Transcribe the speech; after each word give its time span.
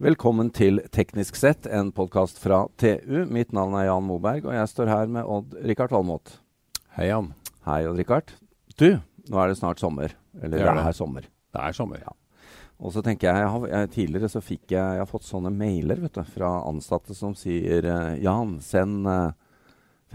Velkommen 0.00 0.48
til 0.56 0.80
Teknisk 0.94 1.36
sett, 1.36 1.66
en 1.68 1.90
podkast 1.92 2.38
fra 2.40 2.62
TU. 2.80 3.26
Mitt 3.28 3.50
navn 3.52 3.74
er 3.76 3.90
Jan 3.90 4.06
Moberg, 4.08 4.46
og 4.48 4.54
jeg 4.56 4.70
står 4.72 4.88
her 4.88 5.10
med 5.12 5.28
Odd-Rikard 5.28 5.92
Valmot. 5.92 6.38
Hei, 6.96 7.10
Jan. 7.10 7.28
Hei, 7.66 7.82
Odd-Rikard. 7.90 8.32
Du, 8.80 8.94
nå 9.28 9.42
er 9.42 9.52
det 9.52 9.58
snart 9.60 9.82
sommer. 9.82 10.14
Eller 10.40 10.56
Det 10.56 10.62
det 10.64 10.70
er 10.70 10.78
det. 10.80 10.86
er 10.88 10.96
sommer. 10.96 11.26
Det 11.52 11.60
er 11.66 11.76
sommer. 11.76 12.00
Ja. 12.00 12.14
Og 12.80 12.94
så 12.94 13.02
tenker 13.04 13.28
jeg, 13.28 13.42
jeg, 13.42 13.50
har, 13.52 13.66
jeg 13.68 13.90
Tidligere 13.92 14.30
så 14.32 14.40
fikk 14.40 14.70
jeg, 14.72 14.80
jeg 14.80 15.02
har 15.04 15.10
fått 15.10 15.26
sånne 15.28 15.52
mailer 15.52 16.00
vet 16.00 16.16
du, 16.16 16.22
fra 16.32 16.54
ansatte 16.70 17.12
som 17.14 17.34
sier 17.36 17.84
eh, 17.84 18.14
Jan, 18.24 18.56
send 18.64 19.04
uh, 19.04 19.34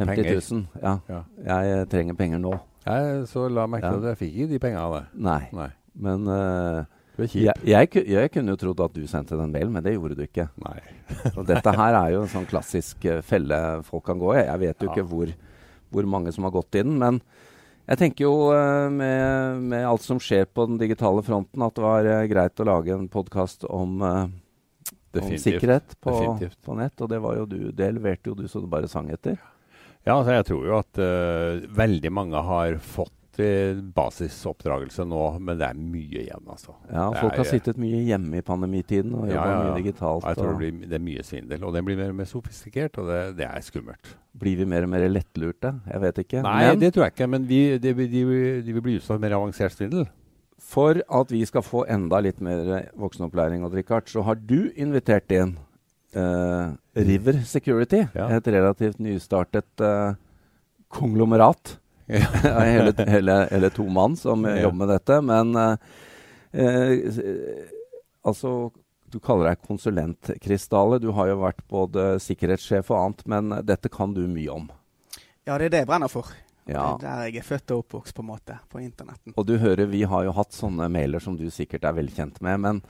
50 0.01 0.15
Penger. 0.15 0.41
000. 0.49 0.65
Ja, 0.81 0.95
Ja. 1.13 1.21
jeg 1.45 1.75
eh, 1.77 1.85
trenger 1.93 2.17
penger 2.17 2.41
nå. 2.41 2.55
Jeg 2.87 3.27
så 3.29 3.45
la 3.53 3.67
merke 3.69 3.85
til 3.93 4.01
Ja. 4.01 4.01
at 4.01 4.17
jeg 4.17 4.21
fikk 4.23 4.33
ikke 4.39 4.49
de 4.55 4.59
pengene 4.65 4.81
av 4.87 4.97
deg. 4.97 5.13
Nei. 5.29 5.41
Nei. 5.53 5.69
Men 5.93 6.25
eh, 6.27 6.81
kjip. 6.81 6.94
Jeg, 7.17 7.53
jeg, 7.63 7.89
jeg 8.11 8.31
kunne 8.33 8.53
jo 8.53 8.59
trodd 8.59 8.81
at 8.85 8.93
du 8.97 9.05
sendte 9.07 9.37
den 9.39 9.51
mailen, 9.53 9.71
men 9.75 9.83
det 9.85 9.93
gjorde 9.95 10.17
du 10.19 10.23
ikke. 10.25 10.49
Nei. 10.65 10.77
Og 11.37 11.43
dette 11.47 11.73
her 11.77 11.97
er 12.01 12.13
jo 12.15 12.23
en 12.25 12.31
sånn 12.31 12.47
klassisk 12.49 13.05
eh, 13.07 13.21
felle 13.25 13.59
folk 13.87 14.05
kan 14.09 14.19
gå 14.21 14.33
i. 14.35 14.43
Jeg 14.45 14.61
vet 14.65 14.83
jo 14.83 14.89
Ja. 14.89 14.93
ikke 14.95 15.07
hvor, 15.11 15.31
hvor 15.95 16.09
mange 16.11 16.33
som 16.35 16.43
har 16.47 16.55
gått 16.57 16.75
i 16.75 16.83
den. 16.83 16.97
Men 17.01 17.21
jeg 17.87 18.01
tenker 18.01 18.25
jo 18.27 18.33
eh, 18.55 18.89
med, 18.91 19.61
med 19.71 19.85
alt 19.87 20.03
som 20.03 20.19
skjer 20.19 20.47
på 20.51 20.67
den 20.67 20.79
digitale 20.81 21.23
fronten, 21.23 21.61
at 21.63 21.75
det 21.77 21.85
var 21.85 22.09
eh, 22.09 22.25
greit 22.31 22.59
å 22.59 22.67
lage 22.67 22.95
en 22.97 23.07
podkast 23.13 23.63
om, 23.69 23.99
om 24.01 24.31
Definitivt. 25.15 25.43
sikkerhet 25.47 25.95
på, 26.03 26.15
på 26.67 26.79
nett. 26.81 26.99
Og 26.99 27.11
det 27.13 27.21
var 27.23 27.37
jo 27.39 27.45
du. 27.47 27.59
Det 27.71 27.91
leverte 27.95 28.33
jo 28.33 28.35
du 28.41 28.47
så 28.51 28.59
du 28.63 28.67
bare 28.71 28.89
sang 28.91 29.07
etter. 29.13 29.37
Ja, 30.05 30.19
altså 30.19 30.35
jeg 30.35 30.45
tror 30.45 30.65
jo 30.67 30.73
at 30.77 30.99
uh, 31.01 31.63
veldig 31.73 32.11
mange 32.13 32.41
har 32.45 32.75
fått 32.77 33.13
basisoppdragelse 33.95 35.05
nå, 35.07 35.21
men 35.39 35.57
det 35.59 35.67
er 35.67 35.77
mye 35.79 36.21
igjen, 36.23 36.43
altså. 36.49 36.75
Ja, 36.89 37.07
Folk 37.19 37.33
er- 37.33 37.37
har 37.41 37.47
sittet 37.49 37.77
mye 37.81 38.01
hjemme 38.07 38.39
i 38.39 38.45
pandemitiden 38.45 39.13
og 39.13 39.27
jobba 39.29 39.35
ja, 39.35 39.45
ja. 39.51 39.63
mye 39.69 39.77
digitalt. 39.83 40.23
Jeg 40.25 40.39
tror 40.39 40.51
det, 40.51 40.57
blir, 40.61 40.89
det 40.89 40.97
er 40.99 41.03
mye 41.05 41.23
svindel, 41.27 41.63
og 41.63 41.73
det 41.75 41.83
blir 41.87 41.97
mer 41.99 42.13
og 42.13 42.19
mer 42.21 42.29
sofistikert, 42.29 42.97
og 43.01 43.09
det, 43.11 43.21
det 43.39 43.47
er 43.47 43.61
skummelt. 43.65 44.15
blir 44.35 44.57
vi 44.59 44.65
mer 44.65 44.83
og 44.83 44.89
mer 44.91 45.07
lettlurte? 45.07 45.73
Jeg 45.91 46.01
vet 46.01 46.17
ikke. 46.25 46.41
Nei, 46.43 46.67
Men 46.67 46.79
det 46.79 46.93
tror 46.93 47.05
jeg 47.05 47.15
ikke, 47.15 47.27
men 47.31 47.47
vi, 47.47 47.61
de, 47.77 47.93
de, 47.93 48.61
de 48.67 48.73
vil 48.75 48.81
bli 48.83 48.97
utsatt 48.99 49.15
for 49.15 49.23
mer 49.23 49.37
avansert 49.37 49.71
svindel. 49.75 50.07
for 50.59 50.97
at 50.97 51.31
vi 51.31 51.43
skal 51.45 51.61
få 51.61 51.85
enda 51.87 52.19
litt 52.23 52.39
mer 52.41 52.89
voksenopplæring, 52.97 53.63
Odd 53.63 53.75
Rikard, 53.75 54.07
så 54.09 54.23
har 54.25 54.35
du 54.35 54.71
invitert 54.75 55.29
inn 55.31 55.57
uh, 56.15 56.73
River 56.95 57.41
Security. 57.45 58.05
Ja. 58.15 58.29
Et 58.37 58.47
relativt 58.47 58.99
nystartet 58.99 59.67
uh, 59.83 60.15
konglomerat. 60.89 61.77
Hele, 62.07 62.93
hele, 63.09 63.35
hele 63.51 63.69
to 63.73 63.85
mann 63.89 64.15
som 64.19 64.43
Ja. 64.45 64.55
jobber 64.67 64.77
med 64.83 64.89
dette. 64.93 65.21
Men 65.25 65.55
eh, 65.55 65.77
eh, 66.53 67.65
altså 68.25 68.71
Du 69.09 69.19
kaller 69.23 69.51
deg 69.53 69.61
konsulent, 69.67 70.31
Chris 70.43 70.67
Dale. 70.67 70.97
Du 70.99 71.11
har 71.15 71.29
jo 71.29 71.37
vært 71.39 71.61
både 71.71 72.17
sikkerhetssjef 72.19 72.89
og 72.91 72.97
annet, 72.99 73.21
men 73.31 73.53
dette 73.63 73.87
kan 73.93 74.11
du 74.13 74.25
mye 74.27 74.49
om. 74.51 74.65
Ja, 75.47 75.55
det 75.57 75.69
er 75.69 75.69
det 75.75 75.79
jeg 75.85 75.87
brenner 75.87 76.11
for. 76.11 76.33
Ja. 76.67 76.97
Det 76.99 77.05
er 77.05 77.21
der 77.21 77.29
jeg 77.29 77.37
er 77.39 77.45
født 77.47 77.71
og 77.71 77.83
oppvokst, 77.85 78.15
på 78.17 78.23
en 78.25 78.27
måte, 78.33 78.57
på 78.73 78.81
internetten. 78.81 79.35
Og 79.37 79.45
du 79.47 79.53
hører, 79.61 79.85
vi 79.87 80.01
har 80.09 80.25
jo 80.25 80.33
hatt 80.35 80.51
sånne 80.57 80.89
mailer 80.91 81.21
som 81.23 81.37
du 81.37 81.45
sikkert 81.53 81.85
er 81.85 81.93
velkjent 81.95 82.41
med. 82.43 82.59
Men 82.65 82.81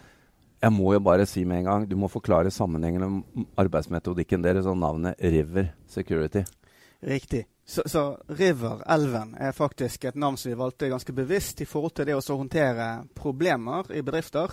jeg 0.64 0.72
må 0.74 0.94
jo 0.96 1.02
bare 1.04 1.28
si 1.30 1.44
med 1.46 1.60
en 1.62 1.68
gang, 1.70 1.86
du 1.92 1.96
må 2.00 2.08
forklare 2.10 2.50
sammenhengen 2.50 3.04
om 3.06 3.20
arbeidsmetodikken 3.62 4.42
deres 4.48 4.66
og 4.72 4.80
navnet 4.82 5.20
River 5.22 5.74
Security. 5.92 6.46
Riktig. 7.06 7.44
Så, 7.68 7.82
så 7.86 8.20
River, 8.28 8.84
elven, 8.94 9.36
er 9.40 9.52
faktisk 9.52 10.04
et 10.06 10.16
navn 10.16 10.38
som 10.38 10.52
vi 10.52 10.56
valgte 10.56 10.90
ganske 10.90 11.14
bevisst 11.14 11.62
i 11.62 11.66
forhold 11.66 11.96
til 11.98 12.06
det 12.06 12.14
å 12.14 12.22
så 12.22 12.36
håndtere 12.38 12.90
problemer 13.18 13.90
i 13.90 14.04
bedrifter 14.06 14.52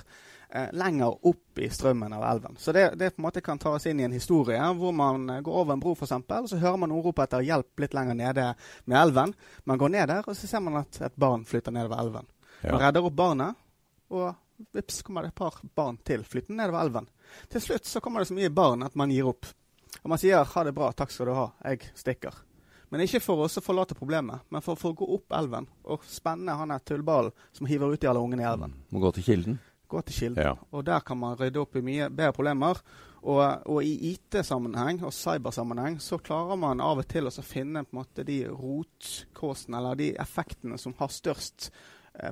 eh, 0.49 0.71
lenger 0.73 1.27
opp 1.29 1.59
i 1.61 1.69
strømmen 1.69 2.15
av 2.17 2.25
elven. 2.31 2.57
Så 2.57 2.73
det, 2.73 2.87
det 2.97 3.11
på 3.13 3.21
en 3.21 3.27
måte 3.27 3.43
kan 3.45 3.59
ta 3.61 3.75
oss 3.77 3.85
inn 3.87 4.01
i 4.01 4.07
en 4.07 4.15
historie 4.17 4.61
hvor 4.79 4.95
man 4.97 5.29
eh, 5.29 5.43
går 5.45 5.59
over 5.61 5.77
en 5.77 5.83
bro, 5.83 5.93
f.eks., 5.93 6.15
og 6.17 6.49
så 6.49 6.61
hører 6.63 6.79
man 6.81 6.89
noen 6.95 7.05
rope 7.05 7.27
etter 7.27 7.45
hjelp 7.45 7.85
litt 7.85 7.97
lenger 7.99 8.17
nede 8.17 8.47
med 8.85 8.97
elven. 9.03 9.35
Man 9.69 9.83
går 9.83 9.93
ned 9.93 10.09
der, 10.09 10.23
og 10.25 10.39
så 10.39 10.49
ser 10.49 10.63
man 10.65 10.79
at 10.81 11.01
et 11.05 11.19
barn 11.21 11.45
flytter 11.49 11.75
nedover 11.77 12.01
elven. 12.01 12.31
Man 12.63 12.81
redder 12.81 13.09
opp 13.11 13.19
barnet, 13.19 13.59
og 14.09 14.31
vips 14.73 15.03
kommer 15.05 15.27
det 15.27 15.35
et 15.35 15.43
par 15.43 15.59
barn 15.77 15.99
til 16.07 16.25
flyttende 16.25 16.63
nedover 16.63 16.87
elven. 16.87 17.11
Til 17.53 17.65
slutt 17.67 17.89
så 17.91 18.01
kommer 18.01 18.25
det 18.25 18.31
så 18.31 18.39
mye 18.39 18.55
barn 18.55 18.87
at 18.89 18.97
man 18.97 19.13
gir 19.13 19.29
opp. 19.29 19.45
Og 20.01 20.09
man 20.15 20.19
sier 20.19 20.49
'ha 20.49 20.65
det 20.65 20.73
bra, 20.73 20.89
takk 20.97 21.11
skal 21.13 21.27
du 21.29 21.35
ha, 21.37 21.51
jeg 21.69 21.93
stikker'. 21.93 22.41
Men 22.93 23.07
ikke 23.07 23.23
for 23.25 23.41
oss 23.47 23.57
å 23.57 23.65
forlate 23.65 23.97
problemet, 23.97 24.45
men 24.53 24.61
for, 24.61 24.77
for 24.77 24.93
å 24.93 24.99
gå 25.01 25.07
opp 25.15 25.33
elven 25.39 25.65
og 25.89 26.03
spenne 26.05 26.53
han 26.59 26.75
der 26.75 26.83
tullballen 26.85 27.33
som 27.57 27.69
hiver 27.71 27.95
uti 27.95 28.09
alle 28.11 28.21
ungene 28.21 28.45
i 28.45 28.49
elven. 28.51 28.75
Må 28.93 29.01
gå 29.01 29.15
til 29.17 29.25
kilden. 29.31 29.57
Gå 29.89 30.03
til 30.05 30.19
kilden. 30.19 30.43
Ja. 30.45 30.53
Og 30.77 30.85
der 30.85 31.01
kan 31.05 31.17
man 31.21 31.39
rydde 31.41 31.63
opp 31.63 31.79
i 31.81 31.85
mye 31.85 32.11
bedre 32.13 32.37
problemer. 32.37 32.83
Og, 33.23 33.41
og 33.71 33.87
i 33.87 33.95
IT-sammenheng 34.11 35.01
og 35.07 35.15
cybersammenheng 35.15 35.97
så 36.03 36.19
klarer 36.21 36.59
man 36.59 36.83
av 36.85 37.01
og 37.01 37.09
til 37.09 37.31
å 37.31 37.45
finne 37.47 37.85
på 37.87 37.95
en 37.95 38.01
måte 38.03 38.27
de 38.29 38.43
rotkåsene 38.51 39.79
eller 39.79 40.01
de 40.01 40.09
effektene 40.21 40.77
som 40.81 40.93
har 40.99 41.13
størst 41.15 41.71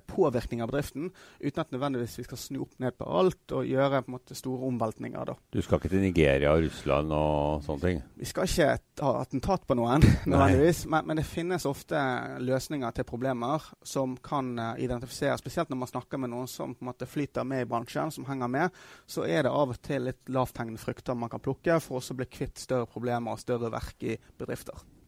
påvirkning 0.07 0.63
av 0.63 0.71
bedriften, 0.71 1.11
uten 1.41 1.63
at 1.63 1.73
nødvendigvis 1.73 2.19
vi 2.21 2.27
skal 2.27 2.41
snu 2.41 2.61
opp 2.65 2.75
ned 2.83 2.97
på 2.99 3.07
alt 3.09 3.55
og 3.57 3.69
gjøre 3.69 4.03
på 4.05 4.11
en 4.11 4.17
måte 4.17 4.37
store 4.39 4.69
omveltninger. 4.69 5.33
da. 5.33 5.37
Du 5.53 5.61
skal 5.65 5.81
ikke 5.81 5.93
til 5.93 6.05
Nigeria 6.05 6.53
og 6.53 6.67
Russland 6.67 7.15
og 7.17 7.65
sånne 7.65 7.85
ting? 7.87 8.03
Vi 8.21 8.29
skal 8.29 8.49
ikke 8.49 8.69
ha 9.01 9.15
attentat 9.23 9.65
på 9.67 9.77
noen, 9.79 10.05
nødvendigvis, 10.31 10.85
men, 10.93 11.09
men 11.09 11.21
det 11.21 11.27
finnes 11.29 11.67
ofte 11.69 12.01
løsninger 12.45 12.97
til 12.97 13.09
problemer 13.09 13.71
som 13.87 14.17
kan 14.23 14.53
uh, 14.61 14.75
identifisere, 14.81 15.39
spesielt 15.41 15.73
når 15.73 15.83
man 15.83 15.93
snakker 15.93 16.21
med 16.21 16.35
noen 16.35 16.51
som 16.51 16.77
på 16.77 16.85
en 16.85 16.93
måte 16.93 17.09
flyter 17.09 17.49
med 17.49 17.65
i 17.65 17.71
bransjen, 17.71 18.13
som 18.15 18.29
henger 18.29 18.53
med, 18.53 18.81
så 19.09 19.27
er 19.27 19.47
det 19.47 19.55
av 19.55 19.75
og 19.75 19.83
til 19.85 20.09
litt 20.11 20.33
lavthengende 20.33 20.81
frukter 20.81 21.19
man 21.19 21.33
kan 21.33 21.43
plukke 21.43 21.81
for 21.83 22.01
å 22.01 22.19
bli 22.21 22.29
kvitt 22.31 22.61
større 22.61 22.89
problemer 22.91 23.35
og 23.35 23.43
større 23.43 23.73
verk 23.73 24.05
i 24.05 24.19
bedrifter. 24.39 25.00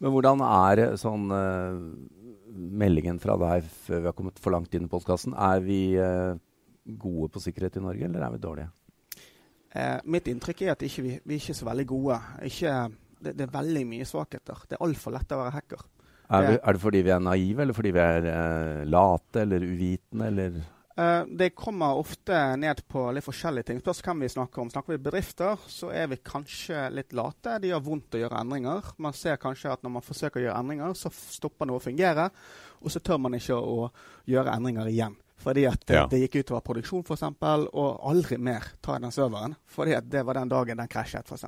Men 0.00 0.14
hvordan 0.14 0.40
er 0.46 0.82
sånn 1.00 1.26
uh, 1.28 1.76
meldingen 2.50 3.18
fra 3.22 3.36
deg 3.40 3.66
før 3.84 4.00
vi 4.00 4.08
har 4.10 4.16
kommet 4.16 4.40
for 4.40 4.54
langt 4.54 4.74
inn 4.74 4.86
i 4.88 4.90
postkassen? 4.92 5.34
Er 5.36 5.60
vi 5.64 5.80
uh, 6.00 6.34
gode 7.00 7.28
på 7.34 7.42
sikkerhet 7.44 7.76
i 7.76 7.84
Norge, 7.84 8.08
eller 8.08 8.24
er 8.26 8.34
vi 8.34 8.40
dårlige? 8.42 8.70
Eh, 9.70 10.00
mitt 10.10 10.26
inntrykk 10.26 10.64
er 10.66 10.72
at 10.72 10.80
ikke 10.82 11.02
vi, 11.04 11.12
vi 11.22 11.36
er 11.36 11.42
ikke 11.44 11.54
så 11.60 11.68
veldig 11.68 11.84
gode. 11.92 12.16
Ikke, 12.48 12.72
det, 13.22 13.36
det 13.38 13.44
er 13.46 13.52
veldig 13.54 13.84
mye 13.86 14.08
svakheter. 14.08 14.64
Det 14.66 14.74
er 14.78 14.82
altfor 14.88 15.14
lett 15.14 15.36
å 15.36 15.38
være 15.44 15.54
hacker. 15.60 15.84
Er, 16.30 16.46
Det- 16.48 16.60
er 16.64 16.72
det 16.72 16.82
fordi 16.82 17.02
vi 17.06 17.12
er 17.14 17.22
naive, 17.22 17.62
eller 17.62 17.76
fordi 17.76 17.92
vi 17.94 18.02
er 18.02 18.26
uh, 18.30 18.84
late 18.90 19.44
eller 19.44 19.66
uvitende, 19.68 20.26
eller 20.32 20.58
Eh, 20.96 21.24
det 21.26 21.50
kommer 21.54 21.94
ofte 21.96 22.56
ned 22.58 22.80
på 22.90 23.04
litt 23.14 23.24
forskjellige 23.24 23.68
ting. 23.70 23.78
Spørs 23.80 24.02
hvem 24.04 24.24
vi 24.24 24.28
snakker 24.32 24.62
om. 24.64 24.70
Snakker 24.72 24.96
vi 24.96 25.02
bedrifter, 25.04 25.56
så 25.70 25.92
er 25.94 26.10
vi 26.10 26.16
kanskje 26.16 26.88
litt 26.92 27.12
late. 27.16 27.58
Det 27.62 27.70
gjør 27.70 27.84
vondt 27.86 28.16
å 28.18 28.22
gjøre 28.24 28.40
endringer. 28.42 28.90
Man 28.98 29.14
ser 29.16 29.38
kanskje 29.40 29.72
at 29.72 29.82
når 29.86 29.94
man 29.96 30.02
forsøker 30.06 30.40
å 30.42 30.44
gjøre 30.48 30.58
endringer, 30.64 30.94
så 30.98 31.12
stopper 31.14 31.66
noe 31.70 31.78
å 31.80 31.84
fungere. 31.84 32.28
Og 32.82 32.90
så 32.90 33.00
tør 33.00 33.20
man 33.22 33.38
ikke 33.38 33.56
å 33.56 33.90
gjøre 34.28 34.56
endringer 34.58 34.90
igjen. 34.90 35.16
Fordi 35.40 35.64
at 35.70 35.86
det, 35.86 35.94
Ja. 35.96 36.06
det 36.06 36.18
gikk 36.20 36.42
utover 36.42 36.60
produksjon 36.60 37.00
f.eks., 37.06 37.22
og 37.72 38.00
aldri 38.04 38.36
mer 38.36 38.60
ta 38.82 38.96
i 38.96 39.00
den 39.00 39.10
serveren. 39.14 39.54
Fordi 39.66 39.94
at 39.96 40.10
det 40.10 40.26
var 40.26 40.34
den 40.34 40.50
dagen 40.50 40.76
den 40.76 40.88
krasjet 40.88 41.24
f.eks. 41.24 41.44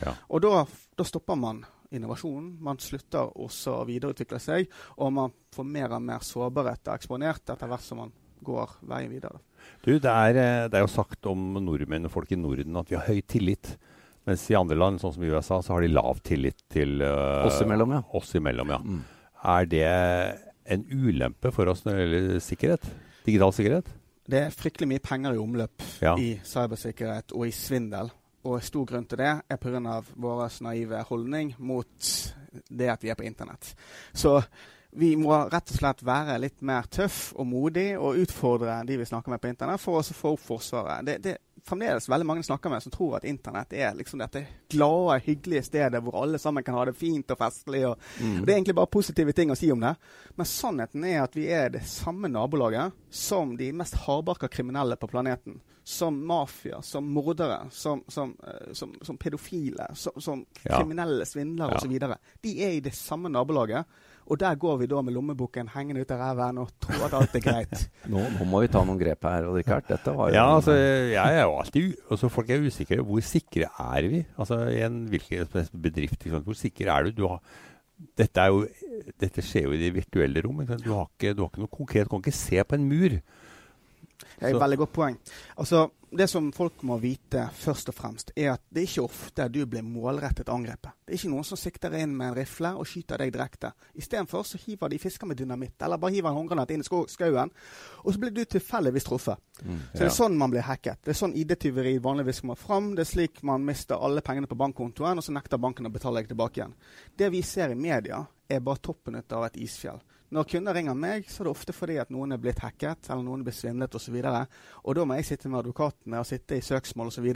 Ja. 0.00 0.14
Og 0.30 0.40
da, 0.40 0.64
da 0.96 1.04
stopper 1.04 1.36
man 1.36 1.64
innovasjonen. 1.92 2.56
Man 2.64 2.78
slutter 2.78 3.36
også 3.36 3.82
å 3.82 3.86
videreutvikle 3.86 4.40
seg, 4.40 4.70
og 4.96 5.12
man 5.12 5.32
får 5.52 5.64
mer 5.66 5.92
og 5.92 6.02
mer 6.02 6.24
sårbarhet 6.24 6.88
og 6.88 6.94
eksponert 6.96 7.50
etter 7.52 7.68
hvert 7.68 7.84
som 7.84 7.98
man 8.00 8.12
går 8.46 8.78
veien 8.90 9.10
videre. 9.12 9.40
Du, 9.84 9.92
det 9.98 10.10
er, 10.10 10.36
eh, 10.36 10.68
det 10.68 10.78
er 10.78 10.84
jo 10.84 10.92
sagt 10.92 11.26
om 11.30 11.56
nordmenn 11.64 12.08
og 12.08 12.12
folk 12.14 12.32
i 12.32 12.38
Norden 12.40 12.76
at 12.80 12.90
vi 12.92 12.98
har 12.98 13.08
høy 13.08 13.20
tillit. 13.28 13.74
Mens 14.24 14.46
i 14.48 14.56
andre 14.56 14.76
land, 14.80 15.00
sånn 15.02 15.12
som 15.16 15.24
i 15.24 15.28
USA, 15.32 15.58
så 15.60 15.74
har 15.74 15.84
de 15.84 15.92
lav 15.92 16.20
tillit 16.24 16.62
til 16.72 17.02
uh, 17.04 17.44
Oss 17.44 17.60
imellom, 17.60 17.92
ja. 17.92 18.00
Oss 18.16 18.30
imellom, 18.38 18.72
ja. 18.72 18.78
Mm. 18.80 19.02
Er 19.52 19.68
det 19.68 19.84
en 20.64 20.86
ulempe 20.88 21.52
for 21.52 21.68
oss 21.68 21.84
når 21.84 21.98
det 21.98 22.06
gjelder 22.06 22.40
sikkerhet? 22.46 22.86
Digital 23.26 23.52
sikkerhet? 23.52 23.90
Det 24.24 24.40
er 24.46 24.54
fryktelig 24.56 24.88
mye 24.94 25.02
penger 25.04 25.36
i 25.36 25.40
omløp 25.42 25.84
Ja. 26.00 26.14
i 26.16 26.38
cybersikkerhet 26.40 27.34
og 27.36 27.44
i 27.50 27.52
svindel. 27.52 28.08
Og 28.48 28.64
stor 28.64 28.86
grunn 28.88 29.04
til 29.08 29.20
det 29.20 29.28
er 29.48 29.60
pga. 29.60 30.00
vår 30.16 30.48
naive 30.64 31.02
holdning 31.08 31.54
mot 31.58 32.08
det 32.68 32.88
at 32.92 33.04
vi 33.04 33.10
er 33.12 33.18
på 33.20 33.24
internett. 33.24 33.74
Så 34.12 34.38
vi 34.96 35.16
må 35.18 35.34
rett 35.50 35.70
og 35.72 35.78
slett 35.78 36.02
være 36.06 36.36
litt 36.38 36.60
mer 36.62 36.86
tøff 36.92 37.32
og 37.34 37.46
modig 37.50 37.88
og 37.98 38.20
utfordre 38.22 38.76
de 38.86 38.98
vi 39.00 39.06
snakker 39.08 39.34
med 39.34 39.42
på 39.42 39.50
internett, 39.50 39.82
for 39.82 39.98
å 39.98 40.04
få 40.06 40.34
opp 40.36 40.44
Forsvaret. 40.44 41.04
Det, 41.06 41.16
det 41.24 41.32
er 41.34 41.40
fremdeles 41.64 42.06
veldig 42.12 42.26
mange 42.28 42.44
snakker 42.46 42.70
med 42.70 42.84
som 42.84 42.92
tror 42.94 43.16
at 43.18 43.26
internett 43.26 43.72
er 43.74 43.94
liksom 43.98 44.20
dette 44.22 44.44
glade, 44.70 45.18
hyggelige 45.26 45.64
stedet 45.66 46.02
hvor 46.04 46.20
alle 46.22 46.38
sammen 46.38 46.62
kan 46.66 46.76
ha 46.78 46.84
det 46.86 46.96
fint 46.98 47.30
og 47.34 47.40
festlig. 47.40 47.82
Og, 47.88 47.98
Mm. 48.20 48.40
og 48.40 48.46
Det 48.46 48.52
er 48.52 48.58
egentlig 48.58 48.76
bare 48.78 48.92
positive 48.94 49.32
ting 49.32 49.50
å 49.50 49.56
si 49.58 49.72
om 49.72 49.80
det. 49.80 49.96
Men 50.36 50.46
sannheten 50.46 51.04
er 51.04 51.22
at 51.24 51.34
vi 51.34 51.48
er 51.50 51.70
det 51.74 51.82
samme 51.88 52.28
nabolaget 52.28 52.92
som 53.10 53.56
de 53.56 53.72
mest 53.72 53.94
hardbarka 54.06 54.48
kriminelle 54.48 54.96
på 54.96 55.08
planeten. 55.10 55.60
Som 55.84 56.22
mafia, 56.26 56.78
som 56.82 57.04
mordere, 57.12 57.66
som, 57.70 58.00
som, 58.08 58.30
eh, 58.40 58.72
som, 58.72 58.94
som 59.04 59.18
pedofile, 59.20 59.90
som, 60.00 60.16
som 60.20 60.46
kriminelle 60.64 61.26
svindlere 61.28 61.76
Ja. 61.76 61.82
osv. 61.82 62.16
De 62.42 62.54
er 62.64 62.78
i 62.78 62.80
det 62.84 62.94
samme 62.96 63.28
nabolaget. 63.28 63.84
Og 64.24 64.38
der 64.40 64.56
går 64.56 64.78
vi 64.80 64.86
da 64.88 65.02
med 65.04 65.12
lommeboken 65.12 65.68
hengende 65.74 66.00
ut 66.00 66.12
av 66.14 66.22
ræven 66.22 66.62
og 66.62 66.70
tror 66.80 67.02
at 67.04 67.16
alt 67.18 67.34
er 67.36 67.42
greit. 67.44 67.82
nå, 68.12 68.22
nå, 68.38 68.46
må 68.48 68.62
vi 68.64 68.70
ta 68.72 68.80
noen 68.80 68.96
grep 69.00 69.26
her, 69.28 69.50
og 69.50 69.58
Richard. 69.58 69.84
Dette 69.90 70.14
var 70.16 70.30
jo 70.30 70.38
Ja, 70.38 70.46
altså, 70.54 70.72
jeg 71.12 71.20
er 71.20 71.44
jo 71.44 71.58
alltid 71.58 71.92
altså, 72.08 72.30
Folk 72.32 72.48
er 72.54 72.64
usikre. 72.64 73.04
Hvor 73.04 73.20
sikre 73.28 73.68
er 73.68 74.08
vi? 74.08 74.24
Altså, 74.40 74.62
I 74.72 74.80
en 74.86 75.02
hvilken 75.12 75.52
bedrift, 75.76 76.24
hvor 76.32 76.56
sikker 76.56 76.88
er 76.94 77.10
du? 77.10 77.20
du 77.20 77.26
har, 77.28 77.42
dette, 78.18 78.48
jo, 78.48 78.64
dette, 79.20 79.44
skjer 79.44 79.68
jo 79.68 79.74
i 79.76 79.82
det 79.82 79.92
virtuelle 79.94 80.42
rom. 80.44 80.64
Du 80.72 80.92
har, 80.94 81.10
ikke, 81.12 81.34
du 81.36 81.44
har 81.44 81.52
ikke 81.52 81.66
noe 81.66 81.76
konkret. 81.76 82.08
Du 82.08 82.14
kan 82.14 82.24
ikke 82.24 82.38
se 82.38 82.64
på 82.64 82.78
en 82.80 82.88
mur. 82.88 83.18
Det 84.38 84.48
er 84.48 84.54
et 84.54 84.64
veldig 84.64 84.80
godt 84.84 84.92
poeng. 84.94 85.18
Altså, 85.56 85.86
det 86.16 86.28
som 86.30 86.52
folk 86.52 86.82
må 86.86 86.96
vite 87.02 87.48
først 87.58 87.88
og 87.90 87.96
fremst, 87.96 88.30
er 88.36 88.52
at 88.52 88.62
det 88.70 88.84
er 88.84 88.86
ikke 88.86 89.04
ofte 89.08 89.46
du 89.50 89.64
blir 89.66 89.82
målrettet 89.82 90.50
angrepet. 90.52 90.94
Det 91.04 91.14
er 91.14 91.18
ikke 91.18 91.30
noen 91.32 91.46
som 91.48 91.58
sikter 91.58 91.96
inn 91.98 92.12
med 92.14 92.30
en 92.30 92.36
rifle 92.38 92.70
og 92.78 92.86
skyter 92.86 93.18
deg 93.20 93.32
direkte. 93.34 93.72
Istedenfor 93.98 94.46
så 94.46 94.60
hiver 94.62 94.92
de 94.92 95.00
fisker 95.02 95.26
med 95.26 95.40
dynamitt, 95.40 95.74
eller 95.82 95.98
bare 96.00 96.14
hiver 96.14 96.30
en 96.30 96.38
håndgranat 96.38 96.70
inn 96.70 96.84
i 96.84 96.86
skauen, 96.86 97.50
og 98.04 98.14
så 98.14 98.22
blir 98.22 98.34
du 98.34 98.44
tilfeldigvis 98.44 99.08
truffet. 99.08 99.42
Mm, 99.62 99.80
så 99.90 100.00
det 100.04 100.08
er 100.08 100.16
sånn 100.20 100.38
man 100.38 100.54
blir 100.54 100.66
hacket. 100.66 101.02
Det 101.02 101.14
er 101.14 101.18
sånn 101.18 101.34
ID-tyveri 101.40 101.96
vanligvis 102.04 102.44
kommer 102.44 102.60
fram. 102.60 102.92
Det 102.94 103.06
er 103.06 103.10
slik 103.10 103.42
man 103.42 103.66
mister 103.66 103.98
alle 103.98 104.22
pengene 104.24 104.50
på 104.50 104.58
bankkontoen, 104.60 105.18
og 105.18 105.26
så 105.26 105.34
nekter 105.34 105.62
banken 105.62 105.90
å 105.90 105.94
betale 105.94 106.22
deg 106.22 106.30
tilbake 106.30 106.62
igjen. 106.62 106.78
Det 107.18 107.32
vi 107.34 107.42
ser 107.42 107.74
i 107.74 107.78
media, 107.78 108.22
er 108.48 108.60
bare 108.60 108.82
toppen 108.84 109.16
av 109.18 109.46
et 109.48 109.56
isfjell. 109.56 109.98
Når 110.32 110.46
kunder 110.48 110.74
ringer 110.74 110.96
meg, 110.96 111.28
så 111.28 111.42
er 111.42 111.48
det 111.48 111.52
ofte 111.52 111.74
fordi 111.76 111.98
at 112.00 112.12
noen 112.14 112.32
er 112.34 112.40
blitt 112.40 112.62
hacket, 112.64 113.10
eller 113.10 113.22
noen 113.26 113.42
er 113.42 113.48
blitt 113.48 113.58
svindlet 113.58 113.94
osv. 113.94 114.16
Og, 114.16 114.24
så 114.24 114.80
og 114.82 114.96
da 114.96 115.04
må 115.04 115.18
jeg 115.18 115.28
sitte 115.28 115.50
med 115.52 115.60
advokatene 115.60 116.22
og 116.22 116.28
sitte 116.28 116.58
i 116.58 116.64
søksmål 116.64 117.12
osv. 117.12 117.28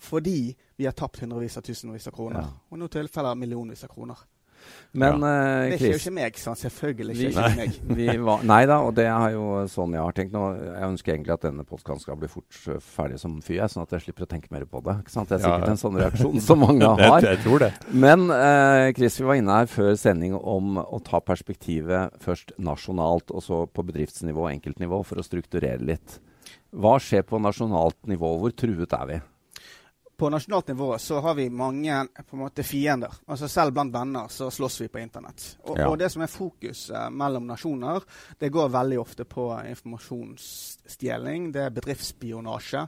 fordi 0.00 0.38
vi 0.76 0.88
har 0.88 0.96
tapt 0.96 1.20
hundrevis 1.22 1.58
av 1.60 1.66
tusenvis 1.66 2.08
av 2.08 2.16
kroner. 2.16 2.40
Ja. 2.40 2.70
Og 2.70 2.78
i 2.78 2.80
noen 2.80 2.96
tilfeller 2.96 3.38
millionvis 3.38 3.84
av 3.84 3.92
kroner. 3.92 4.24
Men, 4.92 5.22
ja. 5.24 5.30
uh, 5.64 5.70
det 5.72 5.78
skjer 5.80 5.94
jo 5.94 6.00
ikke 6.00 6.14
meg, 6.18 6.38
sånn. 6.40 6.58
Selvfølgelig 6.60 7.16
skjer 7.16 7.30
ikke 7.32 7.52
meg. 7.56 7.76
vi 7.96 8.16
var, 8.26 8.42
nei 8.48 8.60
da, 8.68 8.78
og 8.84 8.92
det 8.98 9.06
er 9.08 9.36
jo 9.36 9.44
sånn 9.72 9.96
jeg 9.96 10.04
har 10.04 10.16
tenkt 10.16 10.36
nå. 10.36 10.42
Jeg 10.66 10.88
ønsker 10.90 11.14
egentlig 11.14 11.34
at 11.34 11.46
denne 11.46 11.64
podkasten 11.68 12.04
skal 12.04 12.18
bli 12.20 12.30
fort 12.32 12.58
ferdig 12.92 13.20
som 13.22 13.38
fy, 13.44 13.56
sånn 13.72 13.86
at 13.86 13.96
jeg 13.96 14.06
slipper 14.06 14.26
å 14.26 14.30
tenke 14.34 14.52
mer 14.52 14.66
på 14.68 14.82
det. 14.84 14.98
Ikke 15.04 15.14
sant? 15.14 15.32
Det 15.32 15.38
er 15.38 15.44
sikkert 15.46 15.66
ja. 15.68 15.72
en 15.72 15.80
sånn 15.80 15.98
reaksjon 16.02 16.44
som 16.44 16.60
mange 16.64 16.92
har. 17.00 17.24
jeg 17.24 17.40
tror 17.46 17.64
det. 17.64 17.72
Men 18.04 18.28
uh, 18.28 18.90
Chris, 18.98 19.16
vi 19.20 19.28
var 19.30 19.40
inne 19.40 19.62
her 19.62 19.72
før 19.72 19.94
sending 20.00 20.36
om 20.36 20.76
å 20.82 21.00
ta 21.06 21.22
perspektivet 21.24 22.20
først 22.22 22.52
nasjonalt, 22.60 23.32
og 23.32 23.44
så 23.44 23.64
på 23.66 23.86
bedriftsnivå 23.88 24.44
og 24.46 24.52
enkeltnivå, 24.52 25.00
for 25.08 25.20
å 25.20 25.26
strukturere 25.26 25.80
litt. 25.80 26.20
Hva 26.72 26.98
skjer 27.00 27.24
på 27.28 27.40
nasjonalt 27.40 27.98
nivå? 28.08 28.36
Hvor 28.40 28.52
truet 28.56 28.92
er 28.96 29.08
vi? 29.08 29.22
På 30.22 30.30
nasjonalt 30.30 30.68
nivå 30.68 30.98
så 30.98 31.20
har 31.20 31.34
vi 31.34 31.50
mange 31.50 32.06
på 32.30 32.36
en 32.36 32.42
måte 32.44 32.62
fiender. 32.62 33.10
Altså 33.26 33.48
Selv 33.48 33.72
blant 33.74 33.94
venner 33.94 34.28
så 34.30 34.50
slåss 34.54 34.80
vi 34.80 34.86
på 34.88 35.00
internett. 35.02 35.56
Og, 35.64 35.80
ja. 35.80 35.88
og 35.90 35.96
det 35.98 36.12
som 36.14 36.22
er 36.22 36.30
fokus 36.30 36.84
eh, 36.94 37.08
mellom 37.10 37.48
nasjoner, 37.50 38.06
det 38.38 38.52
går 38.54 38.70
veldig 38.70 39.00
ofte 39.02 39.26
på 39.26 39.48
informasjonsstjeling. 39.66 41.48
Det 41.56 41.64
er 41.64 41.74
bedriftsspionasje. 41.74 42.84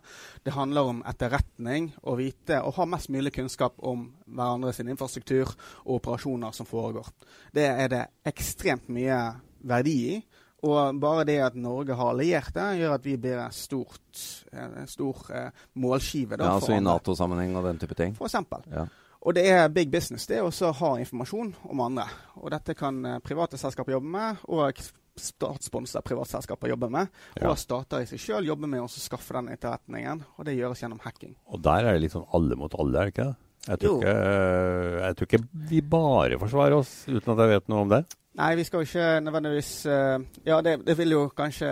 Det 0.47 0.55
handler 0.55 0.93
om 0.93 1.03
etterretning, 1.11 1.91
å 2.07 2.15
vite 2.23 2.61
og 2.63 2.79
ha 2.79 2.87
mest 2.95 3.11
mulig 3.11 3.35
kunnskap 3.35 3.83
om 3.83 4.07
hverandres 4.31 4.79
infrastruktur 4.87 5.51
og 5.83 5.97
operasjoner 5.99 6.55
som 6.55 6.71
foregår. 6.71 7.11
Det 7.51 7.67
er 7.67 7.91
det 7.97 8.05
ekstremt 8.31 8.87
mye 8.95 9.19
verdi 9.67 9.99
i. 10.13 10.23
Og 10.65 10.99
bare 11.01 11.27
det 11.29 11.39
at 11.45 11.57
Norge 11.61 11.97
har 11.99 12.13
allierte, 12.15 12.67
gjør 12.79 12.97
at 12.97 13.05
vi 13.05 13.17
blir 13.21 13.41
en 13.45 13.53
stor 13.53 15.23
eh, 15.37 15.65
målskive. 15.81 16.39
Da, 16.39 16.49
ja, 16.49 16.59
altså 16.59 16.77
I 16.77 16.83
Nato-sammenheng 16.85 17.57
og 17.61 17.69
den 17.69 17.81
type 17.83 17.97
ting? 17.99 18.17
For 18.17 18.31
eksempel. 18.31 18.65
Ja. 18.73 18.87
Og 19.25 19.37
det 19.37 19.47
er 19.49 19.71
big 19.73 19.89
business 19.93 20.29
det 20.29 20.43
å 20.45 20.51
ha 20.81 20.91
informasjon 21.01 21.55
om 21.73 21.81
andre. 21.85 22.05
Og 22.41 22.51
dette 22.53 22.77
kan 22.77 23.01
eh, 23.09 23.23
private 23.25 23.61
selskaper 23.61 23.97
jobbe 23.97 24.13
med, 24.17 24.45
og 24.53 24.83
statssponsa 25.15 26.03
privatselskaper 26.05 26.73
jobbe 26.73 26.91
med. 26.93 27.13
Ja. 27.39 27.53
Og 27.53 27.59
stater 27.61 28.03
i 28.03 28.09
seg 28.11 28.21
sjøl 28.21 28.49
jobber 28.51 28.71
med 28.71 28.83
å 28.83 28.91
skaffe 28.91 29.37
den 29.37 29.53
etterretningen. 29.55 30.25
Og 30.39 30.49
det 30.49 30.57
gjøres 30.59 30.83
gjennom 30.83 31.01
hacking. 31.05 31.37
Og 31.49 31.63
der 31.65 31.87
er 31.87 31.97
det 31.97 32.05
litt 32.05 32.17
sånn 32.17 32.27
alle 32.35 32.59
mot 32.59 32.75
alle, 32.79 32.99
er 32.99 33.11
det 33.11 33.15
ikke 33.15 33.29
det? 33.31 33.41
Jeg 33.65 33.81
tror, 33.81 34.03
ikke, 34.03 34.17
jeg 35.01 35.17
tror 35.17 35.29
ikke 35.31 35.69
vi 35.71 35.79
bare 35.95 36.37
forsvarer 36.43 36.75
oss 36.77 36.91
uten 37.09 37.31
at 37.33 37.39
jeg 37.41 37.53
vet 37.55 37.71
noe 37.73 37.85
om 37.87 37.93
det. 37.95 38.03
Nei, 38.35 38.55
vi 38.59 38.65
skal 38.67 38.83
jo 38.83 38.87
ikke 38.89 39.21
nødvendigvis 39.23 39.69
uh, 39.87 40.19
Ja, 40.43 40.59
det, 40.65 40.81
det, 40.87 40.97
vil 40.99 41.15
jo 41.15 41.21
kanskje 41.37 41.69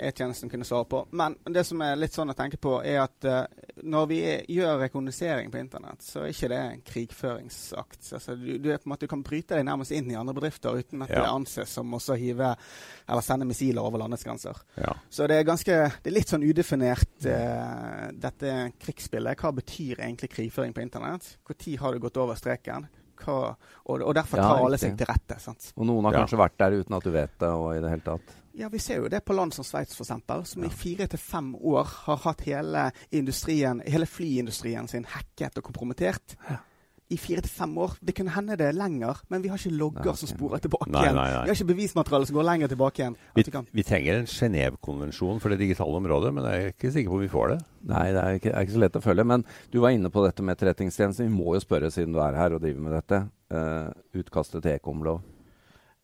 E-tjenesten 0.00 0.48
kunne 0.48 0.64
svare 0.64 0.88
på. 0.88 1.02
Men 1.12 1.36
det 1.52 1.66
som 1.68 1.82
er 1.84 1.98
litt 2.00 2.16
sånn 2.16 2.32
å 2.32 2.36
tenke 2.36 2.56
på, 2.62 2.78
er 2.80 3.02
at 3.02 3.28
uh, 3.28 3.42
når 3.84 4.08
vi 4.08 4.20
er, 4.24 4.46
gjør 4.48 4.80
rekognosering 4.86 5.52
på 5.52 5.60
internett, 5.60 6.00
så 6.06 6.24
er 6.24 6.32
ikke 6.32 6.50
det 6.54 6.62
en 6.62 6.82
krigføringsakt. 6.88 8.00
Altså, 8.16 8.36
du, 8.40 8.54
du, 8.64 8.72
måte, 8.88 9.10
kan 9.10 9.24
bryte 9.26 9.58
deg 9.58 9.68
nærmest 9.68 9.92
inn 9.92 10.08
i 10.08 10.16
andre 10.16 10.38
bedrifter 10.38 10.80
uten 10.80 11.04
at 11.04 11.12
ja. 11.12 11.20
det 11.20 11.34
anses 11.34 11.76
som 11.76 11.92
å 11.92 12.02
hive 12.16 12.54
eller 12.56 13.24
sende 13.24 13.48
missiler 13.48 13.84
over 13.84 14.00
landets 14.00 14.24
grenser. 14.24 14.64
Ja. 14.80 14.96
Så 15.12 15.28
det 15.28 15.42
er 15.42 15.48
ganske 15.48 15.74
Det 16.00 16.08
er 16.08 16.16
litt 16.16 16.32
sånn 16.32 16.46
udefinert, 16.48 17.12
uh, 17.28 18.08
dette 18.16 18.56
krigsspillet. 18.80 19.36
Hva 19.36 19.52
betyr 19.60 20.00
egentlig 20.00 20.32
krigføring 20.32 20.72
på 20.72 20.86
internett? 20.86 21.36
Når 21.44 21.76
har 21.82 21.92
du 21.92 22.06
gått 22.08 22.24
over 22.24 22.40
streken? 22.40 22.88
Hva, 23.22 23.54
og, 23.84 23.94
og, 24.00 24.12
derfor 24.16 24.42
tar 24.42 24.58
ja, 24.58 24.66
alle 24.66 24.80
seg 24.80 24.96
til 24.98 25.08
rette. 25.10 25.38
Sant? 25.42 25.70
Og 25.76 25.88
noen 25.88 26.08
har 26.08 26.20
kanskje 26.20 26.40
vært 26.40 26.58
der 26.62 26.76
uten 26.80 26.98
at 26.98 27.06
du 27.06 27.14
vet 27.14 27.38
det? 27.42 27.52
og 27.52 27.70
i 27.74 27.80
det 27.84 27.94
hele 27.94 28.06
tatt. 28.06 28.36
Ja, 28.56 28.70
Vi 28.72 28.80
ser 28.80 29.02
jo 29.02 29.10
det 29.12 29.20
på 29.24 29.34
land 29.36 29.52
som 29.52 29.66
Sveits 29.68 29.98
f.eks., 29.98 30.14
som 30.52 30.64
ja. 30.64 30.70
i 30.70 30.72
fire 30.72 31.06
til 31.12 31.20
fem 31.20 31.50
år 31.56 31.90
har 32.06 32.22
hatt 32.24 32.46
hele, 32.48 32.86
industrien, 33.10 33.82
hele 33.84 34.08
flyindustrien 34.08 34.88
sin 34.88 35.04
hacket 35.12 35.60
og 35.60 35.68
kompromittert. 35.68 36.38
Ja 36.48 36.62
i 37.12 37.16
fire 37.20 37.42
til 37.44 37.52
fem 37.52 37.76
år. 37.78 37.94
Det 38.02 38.14
kunne 38.18 38.32
hende 38.34 38.56
det 38.58 38.66
er 38.66 38.76
lenger, 38.76 39.20
men 39.30 39.44
vi 39.44 39.50
har 39.52 39.60
ikke 39.60 39.78
logger 39.78 40.10
nei, 40.10 40.16
som 40.18 40.30
sporer 40.30 40.62
tilbake 40.62 40.90
nei, 40.90 41.04
igjen. 41.04 41.18
Nei, 41.18 41.26
vi 41.30 41.52
har 41.52 41.58
ikke 41.58 41.68
bevismateriale 41.68 42.28
som 42.28 42.38
går 42.38 42.48
lenger 42.48 42.72
tilbake 42.72 43.02
igjen. 43.02 43.18
Vi, 43.36 43.44
vi, 43.46 43.62
vi, 43.78 43.84
trenger 43.86 44.18
en 44.18 44.28
Genévekonvensjon 44.30 45.38
for 45.42 45.54
det 45.54 45.60
digitale 45.62 46.00
området, 46.00 46.32
men 46.34 46.48
jeg 46.50 46.64
er 46.64 46.74
ikke 46.74 46.90
sikker 46.96 47.12
på 47.12 47.20
om 47.20 47.22
vi 47.22 47.30
får 47.30 47.52
det. 47.52 47.60
Nei, 47.92 48.02
det 48.16 48.24
er 48.24 48.40
ikke, 48.40 48.50
er 48.50 48.66
ikke 48.66 48.74
så 48.74 48.82
lett 48.82 48.98
å 48.98 49.04
følge. 49.04 49.28
Men 49.34 49.46
du 49.70 49.78
var 49.84 49.94
inne 49.94 50.10
på 50.10 50.26
dette 50.26 50.42
med 50.42 50.56
etterretningstjenesten. 50.56 51.30
Vi 51.30 51.38
må 51.38 51.54
jo 51.54 51.62
spørre, 51.62 51.92
siden 51.94 52.16
du 52.16 52.20
er 52.24 52.40
her 52.40 52.56
og 52.56 52.64
driver 52.64 52.88
med 52.88 52.98
dette. 52.98 53.22
Uh, 53.54 53.94
utkastet 54.18 54.64
til 54.64 54.74
ekomlov. 54.74 55.22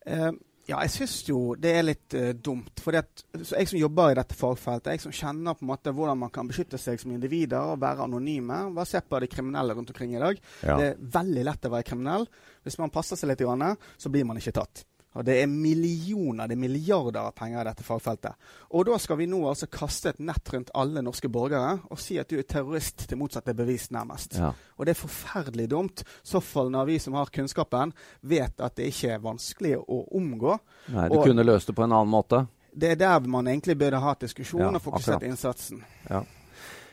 Uh, 0.07 0.31
ja, 0.63 0.77
jeg 0.85 0.93
syns 0.93 1.17
jo 1.27 1.39
det 1.59 1.73
er 1.75 1.83
litt 1.83 2.15
uh, 2.15 2.29
dumt. 2.35 2.79
For 2.83 2.95
jeg 2.95 3.67
som 3.67 3.79
jobber 3.79 4.13
i 4.13 4.17
dette 4.19 4.37
fagfeltet, 4.37 4.93
jeg 4.93 5.03
som 5.03 5.15
kjenner 5.15 5.57
på 5.57 5.65
en 5.65 5.71
måte 5.73 5.91
hvordan 5.95 6.21
man 6.21 6.31
kan 6.33 6.47
beskytte 6.47 6.79
seg 6.79 7.01
som 7.01 7.11
individer 7.11 7.73
og 7.73 7.81
være 7.83 8.07
anonyme 8.07 8.61
Bare 8.73 8.87
se 8.87 9.01
på 9.03 9.19
de 9.19 9.29
kriminelle 9.31 9.75
rundt 9.75 9.91
omkring 9.91 10.15
i 10.15 10.23
dag. 10.23 10.39
Ja. 10.63 10.77
Det 10.79 10.87
er 10.93 11.03
veldig 11.17 11.45
lett 11.49 11.67
å 11.67 11.73
være 11.73 11.87
kriminell. 11.89 12.27
Hvis 12.63 12.79
man 12.79 12.93
passer 12.93 13.19
seg 13.19 13.33
litt, 13.33 13.43
så 13.43 14.11
blir 14.11 14.27
man 14.27 14.39
ikke 14.39 14.55
tatt. 14.55 14.85
Og 15.13 15.25
det 15.27 15.35
er 15.43 15.49
millioner, 15.49 16.47
det 16.49 16.55
er 16.55 16.61
milliarder 16.61 17.19
av 17.27 17.35
penger 17.37 17.61
i 17.61 17.67
dette 17.69 17.85
fagfeltet. 17.85 18.49
Og 18.73 18.87
da 18.87 18.97
skal 19.01 19.19
vi 19.19 19.27
nå 19.29 19.43
altså 19.49 19.69
kaste 19.71 20.13
et 20.13 20.21
nett 20.23 20.53
rundt 20.53 20.73
alle 20.77 21.03
norske 21.05 21.29
borgere 21.31 21.75
og 21.93 22.01
si 22.01 22.17
at 22.21 22.31
du 22.31 22.39
er 22.39 22.47
terrorist 22.49 23.05
til 23.09 23.19
motsatt 23.21 23.51
er 23.51 23.57
bevist, 23.57 23.93
nærmest. 23.93 24.39
Ja. 24.41 24.51
Og 24.77 24.87
det 24.87 24.95
er 24.95 25.01
forferdelig 25.03 25.69
dumt. 25.69 26.05
Så 26.25 26.41
fall 26.41 26.73
når 26.73 26.89
vi 26.89 26.99
som 27.03 27.17
har 27.19 27.31
kunnskapen, 27.33 27.93
vet 28.21 28.61
at 28.63 28.77
det 28.79 28.89
ikke 28.89 29.15
er 29.15 29.23
vanskelig 29.23 29.77
å 29.83 30.03
omgå. 30.17 30.57
Nei, 30.95 31.07
du 31.09 31.19
og 31.19 31.27
kunne 31.29 31.45
løst 31.45 31.69
det 31.69 31.77
på 31.77 31.85
en 31.85 31.93
annen 31.93 32.13
måte. 32.13 32.45
Det 32.73 32.95
er 32.95 32.97
der 32.97 33.29
man 33.29 33.47
egentlig 33.47 33.77
burde 33.77 34.01
ha 34.01 34.15
diskusjon 34.17 34.65
ja, 34.65 34.71
og 34.73 34.81
fokusert 34.81 35.19
akkurat. 35.19 35.29
innsatsen. 35.29 35.83
Ja. 36.09 36.23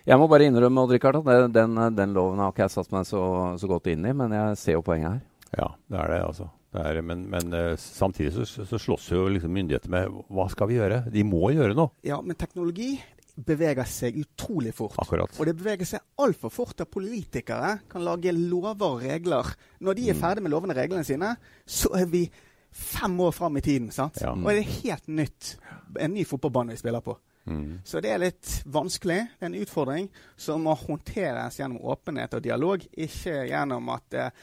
Jeg 0.04 0.16
må 0.20 0.28
bare 0.32 0.46
innrømme 0.48 0.86
Rikard, 0.88 1.20
at 1.28 1.52
den, 1.52 1.76
den, 1.96 2.14
loven 2.16 2.40
har 2.40 2.52
ikke 2.52 2.66
jeg 2.66 2.72
satt 2.76 2.92
meg 2.92 3.04
så, 3.08 3.22
så 3.60 3.68
godt 3.68 3.90
inn 3.92 4.04
i, 4.08 4.14
men 4.16 4.32
jeg 4.32 4.56
ser 4.60 4.78
jo 4.78 4.84
poenget 4.84 5.12
her. 5.12 5.20
Ja, 5.56 5.68
det 5.92 6.00
er 6.00 6.12
det, 6.14 6.20
altså. 6.28 6.48
Er, 6.70 7.00
men, 7.02 7.24
men 7.30 7.54
uh, 7.54 7.72
samtidig 7.74 8.30
så, 8.46 8.64
så, 8.66 8.78
slåss 8.78 9.08
jo 9.10 9.24
liksom 9.34 9.50
myndighetene 9.50 9.90
med 9.96 10.20
hva 10.30 10.44
skal 10.52 10.70
vi 10.70 10.76
gjøre? 10.76 11.00
De 11.10 11.24
må 11.26 11.48
gjøre 11.50 11.74
noe. 11.74 11.90
Ja, 12.06 12.20
men 12.22 12.38
teknologi 12.38 12.92
beveger 13.40 13.88
seg 13.88 14.20
utrolig 14.20 14.72
fort. 14.76 14.98
Akkurat. 15.00 15.32
Og 15.40 15.48
det 15.48 15.56
beveger 15.58 15.88
seg 15.88 16.04
altfor 16.22 16.52
fort 16.54 16.82
at 16.84 16.92
politikere 16.92 17.78
kan 17.90 18.04
lage 18.06 18.34
lover 18.36 18.86
og 18.86 19.02
regler. 19.02 19.50
Når 19.80 19.98
de 19.98 20.06
er 20.10 20.18
mm. 20.18 20.20
ferdig 20.20 20.44
med 20.44 20.54
lovene 20.54 20.76
og 20.76 20.80
reglene 20.82 21.06
sine, 21.06 21.32
så 21.66 21.92
er 21.98 22.06
vi 22.10 22.24
fem 22.70 23.18
år 23.20 23.34
fram 23.34 23.58
i 23.58 23.64
tiden. 23.64 23.90
sant? 23.90 24.20
Ja. 24.22 24.34
Og 24.34 24.46
det 24.50 24.62
er 24.62 24.78
helt 24.84 25.10
nytt. 25.10 25.56
En 25.98 26.14
ny 26.14 26.24
fotballbane 26.28 26.76
vi 26.76 26.82
spiller 26.82 27.02
på. 27.02 27.16
Mm. 27.50 27.80
Så 27.84 28.02
det 28.04 28.12
er 28.12 28.20
litt 28.22 28.60
vanskelig. 28.70 29.20
Det 29.38 29.46
er 29.46 29.50
en 29.50 29.62
utfordring 29.62 30.10
som 30.38 30.66
må 30.66 30.76
håndteres 30.78 31.58
gjennom 31.58 31.82
åpenhet 31.92 32.36
og 32.36 32.44
dialog, 32.44 32.84
ikke 32.92 33.46
gjennom 33.50 33.88
at 33.96 34.18
eh, 34.18 34.34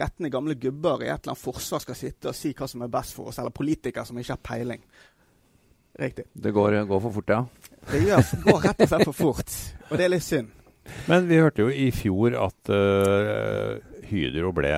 gretne 0.00 0.32
gamle 0.32 0.56
gubber 0.56 1.04
i 1.04 1.10
et 1.10 1.20
eller 1.20 1.34
annet 1.34 1.44
forsvar 1.44 1.84
skal 1.84 1.98
sitte 1.98 2.32
og 2.32 2.36
si 2.36 2.54
hva 2.56 2.68
som 2.70 2.84
er 2.84 2.92
best 2.92 3.16
for 3.16 3.30
oss, 3.30 3.40
eller 3.40 3.54
politikere 3.54 4.06
som 4.08 4.18
ikke 4.20 4.36
har 4.36 4.44
peiling. 4.50 4.86
Riktig. 6.00 6.24
Det 6.32 6.52
går, 6.56 6.78
går 6.88 7.02
for 7.04 7.18
fort, 7.18 7.34
ja? 7.34 7.42
Det 7.90 8.00
gjør, 8.06 8.32
går 8.46 8.64
rett 8.64 8.80
og 8.86 8.90
slett 8.92 9.08
for 9.10 9.18
fort. 9.18 9.56
Og 9.90 9.98
det 9.98 10.06
er 10.06 10.12
litt 10.14 10.24
synd. 10.24 10.56
Men 11.10 11.26
vi 11.28 11.40
hørte 11.40 11.66
jo 11.66 11.72
i 11.72 11.90
fjor 11.94 12.36
at 12.40 12.70
uh, 12.72 13.76
Hydro 14.08 14.52
ble 14.56 14.72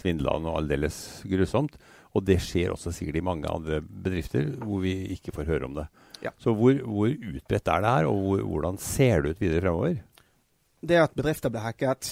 svindla 0.00 0.38
noe 0.42 0.58
aldeles 0.60 0.98
grusomt. 1.28 1.78
Og 2.16 2.24
det 2.26 2.40
skjer 2.42 2.72
også 2.72 2.90
sikkert 2.94 3.20
i 3.20 3.24
mange 3.24 3.50
andre 3.52 3.80
bedrifter 3.84 4.48
hvor 4.64 4.82
vi 4.82 4.94
ikke 5.14 5.34
får 5.36 5.50
høre 5.52 5.68
om 5.68 5.76
det. 5.76 5.86
Ja. 6.24 6.32
Så 6.42 6.54
hvor, 6.56 6.74
hvor 6.82 7.12
utbredt 7.12 7.70
er 7.70 7.84
det 7.84 7.92
her, 7.94 8.08
og 8.10 8.22
hvor, 8.24 8.46
hvordan 8.52 8.80
ser 8.82 9.22
det 9.22 9.36
ut 9.36 9.42
videre 9.44 9.62
fremover? 9.62 10.00
Det 10.88 10.98
at 10.98 11.14
bedrifter 11.14 11.52
blir 11.52 11.62
hacket, 11.62 12.10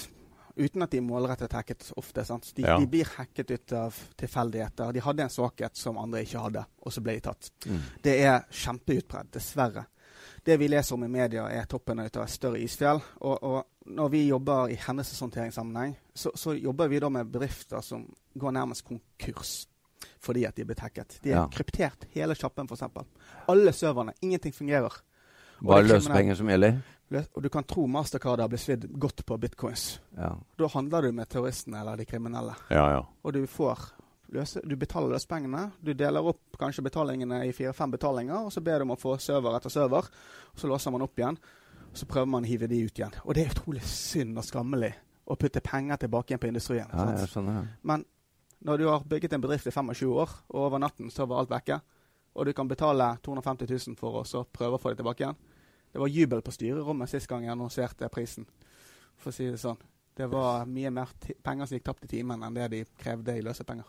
uten 0.57 0.83
at 0.83 0.91
de 0.91 0.97
er 0.99 1.03
målrettet 1.05 1.53
hacket 1.53 1.93
ofte. 1.97 2.25
sant? 2.25 2.53
De, 2.57 2.63
Ja. 2.63 2.79
de 2.79 2.87
blir 2.87 3.05
hacket 3.17 3.51
ut 3.51 3.73
av 3.73 3.95
tilfeldigheter. 4.17 4.93
De 4.93 5.01
hadde 5.01 5.23
en 5.23 5.29
svakhet 5.29 5.77
som 5.77 5.99
andre 5.99 6.23
ikke 6.25 6.41
hadde, 6.41 6.65
og 6.83 6.93
så 6.93 7.01
ble 7.03 7.13
de 7.15 7.21
tatt. 7.21 7.51
Mm. 7.67 7.81
Det 8.03 8.21
er 8.25 8.41
kjempeutbredt, 8.51 9.31
dessverre. 9.33 9.87
Det 10.45 10.59
vi 10.59 10.69
leser 10.69 10.95
om 10.95 11.05
i 11.05 11.09
media, 11.09 11.47
er 11.51 11.65
toppen 11.67 11.99
av 12.01 12.07
et 12.07 12.31
større 12.31 12.59
isfjell. 12.63 13.01
Og, 13.21 13.43
og 13.43 13.67
når 13.87 14.09
vi 14.11 14.29
jobber 14.29 14.69
i 14.71 14.77
hendelseshåndteringssammenheng, 14.77 15.97
så, 16.15 16.31
så 16.35 16.55
jobber 16.55 16.89
vi 16.89 16.99
da 17.01 17.09
med 17.09 17.27
bedrifter 17.33 17.81
som 17.83 18.07
går 18.39 18.53
nærmest 18.53 18.85
konkurs 18.85 19.67
fordi 20.21 20.43
at 20.45 20.55
de 20.57 20.63
er 20.63 20.67
blitt 20.67 20.81
hacket. 20.83 21.19
De 21.23 21.31
er 21.31 21.37
Ja. 21.37 21.47
kryptert, 21.49 22.05
hele 22.15 22.35
kjappen 22.35 22.67
f.eks. 22.69 22.83
Alle 23.49 23.73
serverne. 23.73 24.13
Ingenting 24.23 24.53
fungerer. 24.55 24.93
Bare 25.63 25.79
er 25.85 25.87
løsepenger 25.89 26.35
som 26.35 26.49
gjelder? 26.51 26.81
Og 27.11 27.43
du 27.43 27.49
kan 27.53 27.65
tro 27.65 27.87
Mastercard 27.87 28.41
har 28.43 28.51
blitt 28.51 28.65
svidd 28.65 28.87
godt 28.99 29.23
på 29.27 29.37
bitcoins. 29.39 30.01
Ja. 30.17 30.33
Da 30.59 30.69
handler 30.73 31.07
du 31.07 31.13
med 31.15 31.29
terroristene 31.31 31.79
eller 31.81 32.01
de 32.01 32.07
kriminelle. 32.09 32.57
Ja, 32.71 32.89
ja. 32.97 33.05
Og 33.23 33.33
du 33.37 33.45
får 33.47 33.85
løse, 34.35 34.61
du 34.65 34.75
betaler 34.77 35.15
løspengene. 35.15 35.69
Du 35.79 35.93
deler 35.95 36.27
opp 36.27 36.59
kanskje 36.59 36.85
betalingene 36.87 37.45
i 37.47 37.55
fire-fem 37.55 37.95
betalinger, 37.95 38.49
og 38.49 38.53
så 38.53 38.63
ber 38.65 38.83
du 38.83 38.89
om 38.89 38.97
å 38.97 38.99
få 39.01 39.15
server 39.23 39.59
etter 39.59 39.73
server. 39.73 40.11
og 40.53 40.59
Så 40.59 40.71
låser 40.71 40.95
man 40.95 41.07
opp 41.07 41.19
igjen, 41.19 41.39
og 41.87 41.97
så 42.01 42.11
prøver 42.11 42.33
man 42.35 42.47
å 42.47 42.51
hive 42.51 42.67
de 42.71 42.83
ut 42.83 42.99
igjen. 42.99 43.19
Og 43.25 43.35
det 43.35 43.47
er 43.47 43.55
utrolig 43.55 43.87
synd 43.87 44.39
og 44.39 44.47
skammelig 44.47 44.93
å 45.27 45.39
putte 45.39 45.63
penger 45.63 46.03
tilbake 46.03 46.33
igjen 46.33 46.43
på 46.43 46.51
industrien. 46.51 46.91
ja, 46.91 46.99
sant? 46.99 47.21
jeg 47.23 47.35
skjønner. 47.35 47.61
ja. 47.61 47.67
Men 47.83 48.05
når 48.67 48.79
du 48.79 48.89
har 48.89 49.05
bygget 49.07 49.37
en 49.37 49.43
bedrift 49.45 49.67
i 49.67 49.71
25 49.71 50.11
år, 50.11 50.31
og 50.49 50.65
over 50.67 50.83
natten 50.83 51.11
så 51.13 51.27
var 51.27 51.45
alt 51.45 51.53
vekke, 51.53 51.81
og 52.37 52.47
du 52.47 52.53
kan 52.53 52.69
betale 52.69 53.17
250 53.25 53.71
000 53.71 53.97
for 53.97 54.21
å 54.21 54.27
så 54.27 54.43
prøve 54.45 54.77
å 54.77 54.81
få 54.81 54.91
det 54.91 54.99
tilbake 54.99 55.23
igjen 55.23 55.39
Det 55.97 56.01
var 56.03 56.11
jubel 56.13 56.43
på 56.45 56.53
styrerommet 56.53 57.09
sist 57.09 57.25
gang 57.25 57.47
jeg 57.47 57.55
annonserte 57.55 58.09
prisen, 58.13 58.45
for 59.17 59.33
å 59.33 59.33
si 59.33 59.47
det 59.49 59.57
sånn. 59.57 59.79
Det 60.13 60.27
var 60.29 60.67
mye 60.69 60.91
mer 60.93 61.15
penger 61.41 61.71
som 61.71 61.79
gikk 61.79 61.87
tapt 61.87 62.05
i 62.05 62.11
timen 62.11 62.45
enn 62.45 62.53
det 62.53 62.67
de 62.75 62.81
krevde 63.01 63.33
i 63.33 63.45
løsepenger. 63.45 63.87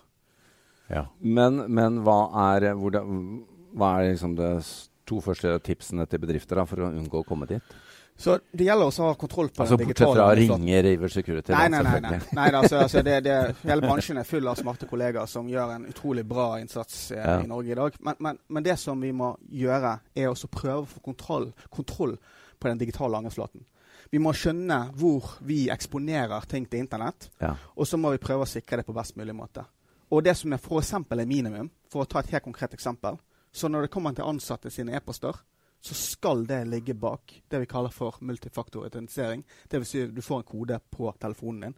ja. 0.88 1.02
Men, 1.20 1.66
men 1.68 1.98
hva 2.08 2.30
er, 2.46 2.70
det, 2.70 3.02
hva 3.76 3.90
er 3.98 4.14
liksom 4.14 4.38
de 4.40 4.54
to 5.04 5.20
første 5.26 5.52
tipsene 5.68 6.08
til 6.08 6.24
bedrifter 6.24 6.62
da, 6.62 6.64
for 6.70 6.86
å 6.86 6.94
unngå 6.94 7.26
å 7.26 7.28
komme 7.28 7.50
dit? 7.52 7.76
Så 8.18 8.40
det 8.52 8.66
gjelder 8.66 8.90
også 8.90 9.04
å 9.06 9.10
ha 9.12 9.16
kontroll 9.20 9.52
på 9.54 9.62
Altså 9.62 9.78
den 9.78 9.92
Bortsett 9.92 10.08
digitale 10.08 10.18
fra 10.18 10.32
å 10.34 10.38
ringe 10.40 10.82
River 10.88 11.12
Security. 11.14 11.54
Nei, 11.54 11.68
nei, 11.70 11.82
nei. 11.86 12.00
nei. 12.02 12.20
nei 12.34 12.48
altså, 12.58 12.80
altså 12.82 13.04
det, 13.06 13.20
det, 13.28 13.36
hele 13.70 13.86
bransjen 13.86 14.18
er 14.18 14.26
full 14.26 14.50
av 14.50 14.58
smarte 14.58 14.90
kollegaer 14.90 15.30
som 15.30 15.50
gjør 15.52 15.76
en 15.76 15.86
utrolig 15.92 16.24
bra 16.26 16.48
innsats 16.58 17.12
eh, 17.12 17.22
Ja. 17.22 17.36
i 17.44 17.48
Norge 17.52 17.76
i 17.76 17.78
dag. 17.78 18.00
Men, 18.02 18.18
men, 18.26 18.40
men 18.48 18.66
det 18.66 18.78
som 18.82 19.02
vi 19.06 19.12
må 19.14 19.36
gjøre, 19.54 20.00
er 20.18 20.32
også 20.32 20.50
prøve 20.50 20.82
å 20.82 20.90
få 20.96 21.02
kontroll, 21.06 21.52
kontroll 21.70 22.16
på 22.58 22.72
den 22.72 22.82
digitale 22.82 23.20
angrepsflaten. 23.22 23.66
Vi 24.10 24.22
må 24.24 24.32
skjønne 24.34 24.80
hvor 24.98 25.36
vi 25.46 25.68
eksponerer 25.70 26.48
ting 26.50 26.66
til 26.66 26.82
internett, 26.82 27.30
Ja. 27.44 27.54
og 27.76 27.86
så 27.86 28.00
må 28.02 28.16
vi 28.16 28.24
prøve 28.24 28.48
å 28.48 28.50
sikre 28.50 28.82
det 28.82 28.88
på 28.88 28.96
best 28.98 29.18
mulig 29.20 29.36
måte. 29.36 29.66
Og 30.10 30.24
det 30.24 30.34
som 30.40 30.54
er 30.56 30.62
f.eks. 30.64 30.94
er 30.94 31.26
minimum, 31.28 31.70
for 31.92 32.02
å 32.02 32.10
ta 32.10 32.24
et 32.24 32.32
helt 32.32 32.44
konkret 32.48 32.74
eksempel 32.74 33.18
Så 33.52 33.68
når 33.68 33.86
det 33.86 33.92
kommer 33.92 34.14
til 34.14 34.26
ansatte 34.28 34.70
sine 34.70 34.94
e-poster, 34.96 35.34
så 35.88 35.96
skal 35.98 36.46
det 36.50 36.60
ligge 36.68 36.94
bak 37.00 37.34
det 37.50 37.60
vi 37.64 37.70
kaller 37.72 37.94
for 37.96 38.20
multifaktor-autentisering. 38.22 39.44
Dvs. 39.72 39.88
Si 39.90 40.06
du 40.12 40.22
får 40.22 40.44
en 40.44 40.48
kode 40.52 40.80
på 40.92 41.12
telefonen 41.22 41.62
din 41.70 41.76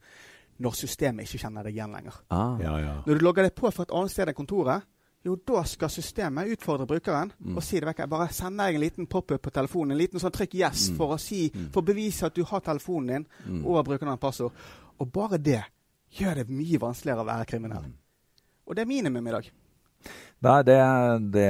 når 0.60 0.75
systemet 0.75 1.24
ikke 1.28 1.39
kjenner 1.46 1.63
deg 1.63 1.78
igjen 1.78 1.94
lenger. 1.96 2.16
Ah. 2.36 2.58
ja, 2.60 2.74
ja. 2.84 2.96
Når 3.06 3.16
du 3.20 3.24
logger 3.24 3.46
deg 3.48 3.54
på 3.56 3.70
fra 3.72 3.86
et 3.86 3.94
annet 3.96 4.12
sted 4.12 4.28
enn 4.28 4.36
kontoret, 4.36 4.84
jo, 5.24 5.38
da 5.48 5.62
skal 5.68 5.89
systemet 5.92 6.51
utfordre 6.51 6.88
brukeren 6.88 7.32
Mm. 7.39 7.56
og 7.56 7.63
si 7.63 7.80
det 7.80 7.88
vekk. 7.88 8.06
Bare 8.10 8.28
sende 8.34 8.63
deg 8.66 8.75
en 8.75 8.82
liten 8.82 9.08
pop-up 9.08 9.42
på 9.42 9.51
telefonen, 9.51 9.92
en 9.92 9.98
liten 9.98 10.20
sånn 10.20 10.32
trykk 10.36 10.54
'yes' 10.60 10.89
Mm. 10.92 10.98
for 10.98 11.16
å 11.16 11.20
si, 11.20 11.50
Mm. 11.54 11.72
for 11.72 11.82
å 11.82 11.86
bevise 11.86 12.25
at 12.25 12.34
du 12.36 12.44
har 12.44 12.60
telefonen 12.62 13.08
din 13.08 13.28
Mm. 13.48 13.66
over 13.66 13.84
brukeren 13.84 14.12
av 14.12 14.20
passord. 14.20 14.51
Og 15.00 15.12
bare 15.12 15.38
det 15.38 15.63
gjør 16.12 16.36
det 16.36 16.50
mye 16.50 16.78
vanskeligere 16.80 17.22
å 17.24 17.25
være 17.25 17.46
kriminell. 17.46 17.84
Mm. 17.86 17.94
Og 18.68 18.75
det 18.75 18.82
er 18.82 18.86
minimum 18.86 19.28
i 19.28 19.32
dag. 19.32 19.51
Nei, 20.39 20.60
det, 20.63 20.75
det, 21.36 21.48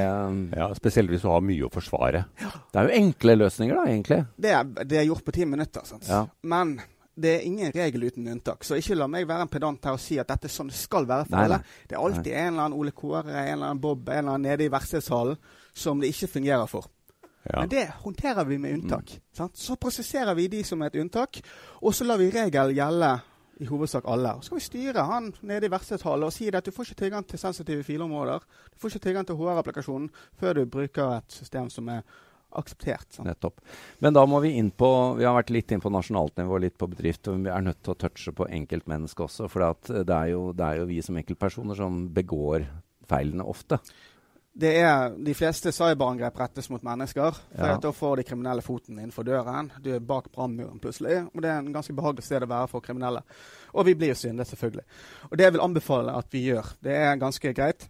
ja. 0.57 0.69
Spesielt 0.77 1.11
hvis 1.13 1.21
du 1.21 1.29
har 1.29 1.43
mye 1.45 1.67
å 1.67 1.73
forsvare. 1.73 2.23
det 2.39 2.79
er 2.81 2.87
jo 2.87 3.01
enkle 3.03 3.35
løsninger, 3.37 3.77
da, 3.77 3.83
egentlig. 3.89 4.23
Det 4.33 4.53
er, 4.55 4.71
det 4.81 4.97
er 4.97 5.05
gjort 5.05 5.27
på 5.27 5.35
ti 5.35 5.45
minutter. 5.45 5.85
Sant? 5.85 6.09
Ja. 6.09 6.23
Men 6.41 6.79
det 7.19 7.35
er 7.35 7.45
ingen 7.45 7.71
regel 7.75 8.07
uten 8.07 8.27
unntak. 8.31 8.63
Så 8.65 8.79
ikke 8.79 8.97
la 8.97 9.07
meg 9.11 9.27
være 9.29 9.45
en 9.45 9.51
pedant 9.51 9.85
her 9.85 9.97
og 9.97 10.01
si 10.01 10.17
at 10.21 10.29
dette 10.31 10.49
er 10.49 10.53
sånn 10.53 10.71
det 10.71 10.79
skal 10.79 11.07
være 11.09 11.27
for 11.27 11.37
Nei, 11.37 11.47
alle. 11.49 11.59
Det 11.85 11.97
er 11.97 12.03
alltid 12.03 12.31
en 12.31 12.47
eller 12.53 12.65
annen 12.65 12.79
Ole 12.79 12.93
Kåre, 12.95 13.25
en 13.27 13.51
eller 13.53 13.67
annen 13.67 13.83
Bob, 13.83 14.07
en 14.07 14.21
eller 14.23 14.37
annen 14.37 14.47
nede 14.49 14.65
i 14.65 14.71
verkstedshallen 14.71 15.37
som 15.75 16.01
det 16.01 16.13
ikke 16.13 16.31
fungerer 16.39 16.69
for. 16.71 16.87
Ja. 17.43 17.61
Men 17.61 17.71
det 17.71 17.85
håndterer 18.03 18.45
vi 18.45 18.57
med 18.61 18.73
unntak. 18.77 19.13
Sant? 19.35 19.57
Så 19.57 19.75
prosesserer 19.79 20.35
vi 20.37 20.47
de 20.51 20.63
som 20.67 20.81
et 20.85 20.95
unntak, 20.99 21.39
og 21.81 21.95
så 21.95 22.07
lar 22.07 22.19
vi 22.19 22.31
regelen 22.33 22.75
gjelde 22.77 23.13
i 23.59 23.67
hovedsak 23.67 24.07
alle. 24.07 24.31
Og 24.37 24.43
så 24.43 24.49
skal 24.49 24.59
vi 24.59 24.65
styre 24.65 25.05
han 25.09 25.29
nede 25.41 25.67
i 25.67 25.73
verkstedshallen 25.73 26.27
og 26.27 26.33
si 26.33 26.47
at 26.47 26.65
du 26.65 26.71
får 26.71 26.89
ikke 26.89 27.03
tilgang 27.03 27.27
til 27.27 27.41
sensitive 27.41 27.83
filområder. 27.83 28.45
Du 28.71 28.79
får 28.79 28.95
ikke 28.95 29.05
tilgang 29.09 29.27
til 29.27 29.39
HR-applikasjonen 29.39 30.09
før 30.39 30.59
du 30.59 30.65
bruker 30.65 31.19
et 31.19 31.39
system 31.41 31.69
som 31.73 31.91
er 31.91 32.03
akseptert. 32.57 33.05
Sant? 33.13 33.27
Nettopp. 33.27 33.61
Men 34.01 34.15
da 34.15 34.23
må 34.25 34.39
vi 34.41 34.55
inn 34.57 34.71
på 34.73 34.89
Vi 35.19 35.25
har 35.27 35.35
vært 35.37 35.51
litt 35.53 35.71
inn 35.75 35.83
på 35.83 35.91
nasjonalt 35.93 36.39
nivå, 36.39 36.57
litt 36.63 36.77
på 36.79 36.89
bedrift, 36.89 37.27
og 37.29 37.43
vi 37.43 37.51
er 37.53 37.65
nødt 37.65 37.83
til 37.83 37.93
å 37.93 37.99
touche 37.99 38.33
på 38.35 38.47
enkeltmennesket 38.47 39.25
også. 39.27 39.49
For 39.51 39.65
det, 39.91 40.15
er 40.15 40.31
jo, 40.33 40.49
det 40.57 40.65
er 40.65 40.81
jo 40.81 40.89
vi 40.89 41.01
som 41.05 41.19
enkeltpersoner 41.19 41.77
som 41.77 42.07
begår 42.15 42.65
feilene 43.09 43.45
ofte. 43.45 43.79
Det 44.59 44.73
er 44.81 45.13
De 45.23 45.33
fleste 45.37 45.71
cyberangrep 45.71 46.35
rettes 46.41 46.67
mot 46.69 46.83
mennesker. 46.83 47.31
For 47.55 47.65
Ja. 47.67 47.77
Da 47.77 47.91
får 47.95 48.15
de 48.17 48.23
kriminelle 48.27 48.61
foten 48.61 48.97
innenfor 48.99 49.23
døren. 49.23 49.71
Du 49.81 49.91
er 49.95 49.99
bak 49.99 50.31
brannmuren 50.31 50.79
plutselig. 50.83 51.21
Og 51.33 51.41
det 51.41 51.49
er 51.49 51.59
en 51.59 51.73
ganske 51.73 51.93
behagelig 51.95 52.23
sted 52.25 52.43
å 52.43 52.49
være 52.49 52.67
for 52.67 52.81
kriminelle. 52.81 53.21
Og 53.73 53.85
vi 53.85 53.93
blir 53.95 54.09
jo 54.09 54.15
syndet, 54.19 54.47
selvfølgelig. 54.47 54.83
Og 55.31 55.37
det 55.37 55.43
jeg 55.47 55.53
vil 55.53 55.61
anbefale 55.63 56.15
at 56.17 56.27
vi 56.31 56.41
gjør, 56.51 56.73
det 56.83 56.91
er 56.95 57.15
ganske 57.21 57.53
greit. 57.53 57.87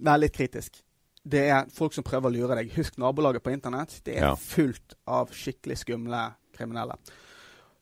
Vær 0.00 0.16
litt 0.22 0.32
kritisk. 0.32 0.80
Det 1.28 1.42
er 1.50 1.66
folk 1.70 1.92
som 1.92 2.04
prøver 2.04 2.30
å 2.30 2.32
lure 2.32 2.56
deg. 2.56 2.72
Husk 2.78 2.96
nabolaget 2.96 3.42
på 3.42 3.52
internett. 3.52 4.00
Det 4.04 4.16
er 4.16 4.20
Ja. 4.30 4.34
fullt 4.34 4.94
av 5.06 5.28
skikkelig 5.30 5.76
skumle 5.84 6.32
kriminelle. 6.56 6.96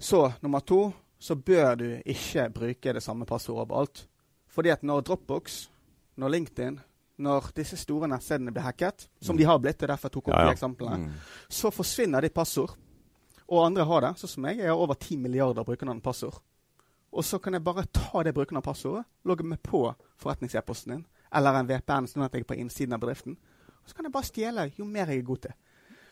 Så 0.00 0.32
nummer 0.42 0.60
to 0.60 0.92
så 1.20 1.34
bør 1.37 1.76
du 1.76 2.02
ikke 2.04 2.48
bruke 2.52 2.92
det 2.92 3.02
samme 3.02 3.25
passordet 3.26 3.70
overalt. 3.70 4.06
Fordi 4.48 4.70
at 4.70 4.82
når 4.82 5.02
Dropbox, 5.04 5.68
når 6.16 6.28
LinkedIn, 6.30 6.80
når 7.18 7.52
disse 7.54 7.76
store 7.76 8.06
nettstedene 8.08 8.52
blir 8.54 8.62
hacket, 8.62 9.08
som 9.20 9.37
de 9.37 9.44
har 9.44 9.58
blitt, 9.58 9.82
og 9.82 9.88
derfor 9.88 10.08
tok 10.14 10.28
opp 10.28 10.34
Ja, 10.34 10.40
ja. 10.44 10.46
de 10.52 10.56
eksemplene, 10.56 10.98
Mm. 10.98 11.12
så 11.50 11.70
forsvinner 11.72 12.20
ditt 12.22 12.34
passord. 12.34 12.76
Og 13.48 13.64
andre 13.66 13.84
har 13.84 14.00
det, 14.00 14.10
sånn 14.20 14.28
som 14.28 14.42
meg. 14.42 14.58
Jeg 14.58 14.66
har 14.68 14.76
over 14.76 14.94
10 14.94 15.16
milliarder 15.16 15.64
brukernavn-passord. 15.64 16.40
Og 17.12 17.25
så 17.25 17.38
kan 17.40 17.52
jeg 17.54 17.64
bare 17.64 17.87
ta 17.92 18.22
det 18.22 18.34
brukernavn-passordet, 18.34 19.04
logge 19.25 19.42
meg 19.44 19.62
på 19.62 19.94
forretnings-e-posten 20.20 20.92
din, 20.92 21.06
eller 21.32 21.54
en 21.58 21.66
VPN, 21.66 22.06
sånn 22.06 22.25
at 22.25 22.32
jeg 22.32 22.40
er 22.40 22.44
på 22.44 22.58
innsiden 22.58 22.92
av 22.92 23.00
bedriften. 23.00 23.37
Og 23.82 23.88
så 23.88 23.94
kan 23.96 24.04
jeg 24.04 24.12
bare 24.12 24.25
stjele 24.28 24.72
jo 24.78 24.84
mer 24.84 25.06
jeg 25.06 25.18
er 25.18 25.22
god 25.22 25.40
til. 25.42 25.52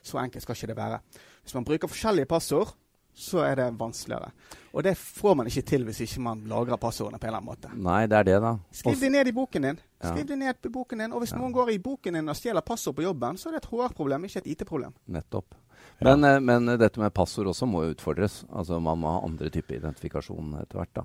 Så 0.03 0.19
enkelt 0.19 0.43
skal 0.43 0.55
ikke 0.55 0.67
det 0.69 0.77
være. 0.77 1.01
Hvis 1.43 1.55
man 1.55 1.65
bruker 1.65 1.89
forskjellige 1.89 2.27
passord, 2.27 2.75
så 3.17 3.41
er 3.47 3.57
det 3.57 3.67
vanskeligere. 3.81 4.31
Og 4.77 4.83
det 4.85 4.93
får 5.01 5.37
man 5.41 5.49
ikke 5.49 5.63
til 5.65 5.87
hvis 5.89 6.03
ikke 6.05 6.21
man 6.21 6.43
lagrer 6.51 6.77
passordene 6.77 7.17
på 7.19 7.25
en 7.25 7.31
eller 7.33 7.41
annen 7.41 7.49
måte. 7.49 7.71
Nei, 7.81 8.03
det 8.13 8.19
er 8.19 8.27
det, 8.29 8.35
da. 8.45 8.51
Skriv 8.77 9.01
det 9.01 9.11
ned 9.15 9.31
i 9.31 9.33
boken 9.33 9.63
din. 9.71 9.79
Ja. 10.03 10.11
Skriv 10.13 10.27
det 10.29 10.37
ned 10.39 10.69
i 10.69 10.73
boken 10.75 11.01
din. 11.01 11.13
Og 11.17 11.23
hvis 11.25 11.33
Ja. 11.33 11.39
noen 11.41 11.53
går 11.57 11.71
i 11.73 11.79
boken 11.79 12.19
din 12.19 12.29
og 12.29 12.37
stjeler 12.37 12.61
passord 12.61 12.95
på 12.99 13.03
jobben, 13.07 13.39
så 13.41 13.49
er 13.49 13.57
det 13.57 13.65
et 13.65 13.71
HR-problem, 13.73 14.25
ikke 14.29 14.43
et 14.45 14.47
IT-problem. 14.53 14.93
Nettopp. 15.09 15.55
Men, 16.01 16.21
ja. 16.21 16.39
men 16.41 16.67
dette 16.79 17.01
med 17.01 17.15
passord 17.15 17.47
også 17.49 17.67
må 17.67 17.85
jo 17.87 17.95
utfordres. 17.95 18.45
Altså 18.53 18.81
Man 18.83 18.99
må 19.01 19.09
ha 19.15 19.25
andre 19.25 19.49
typer 19.49 19.77
identifikasjon 19.81 20.59
etter 20.61 20.77
hvert. 20.77 20.93
da. 20.95 21.05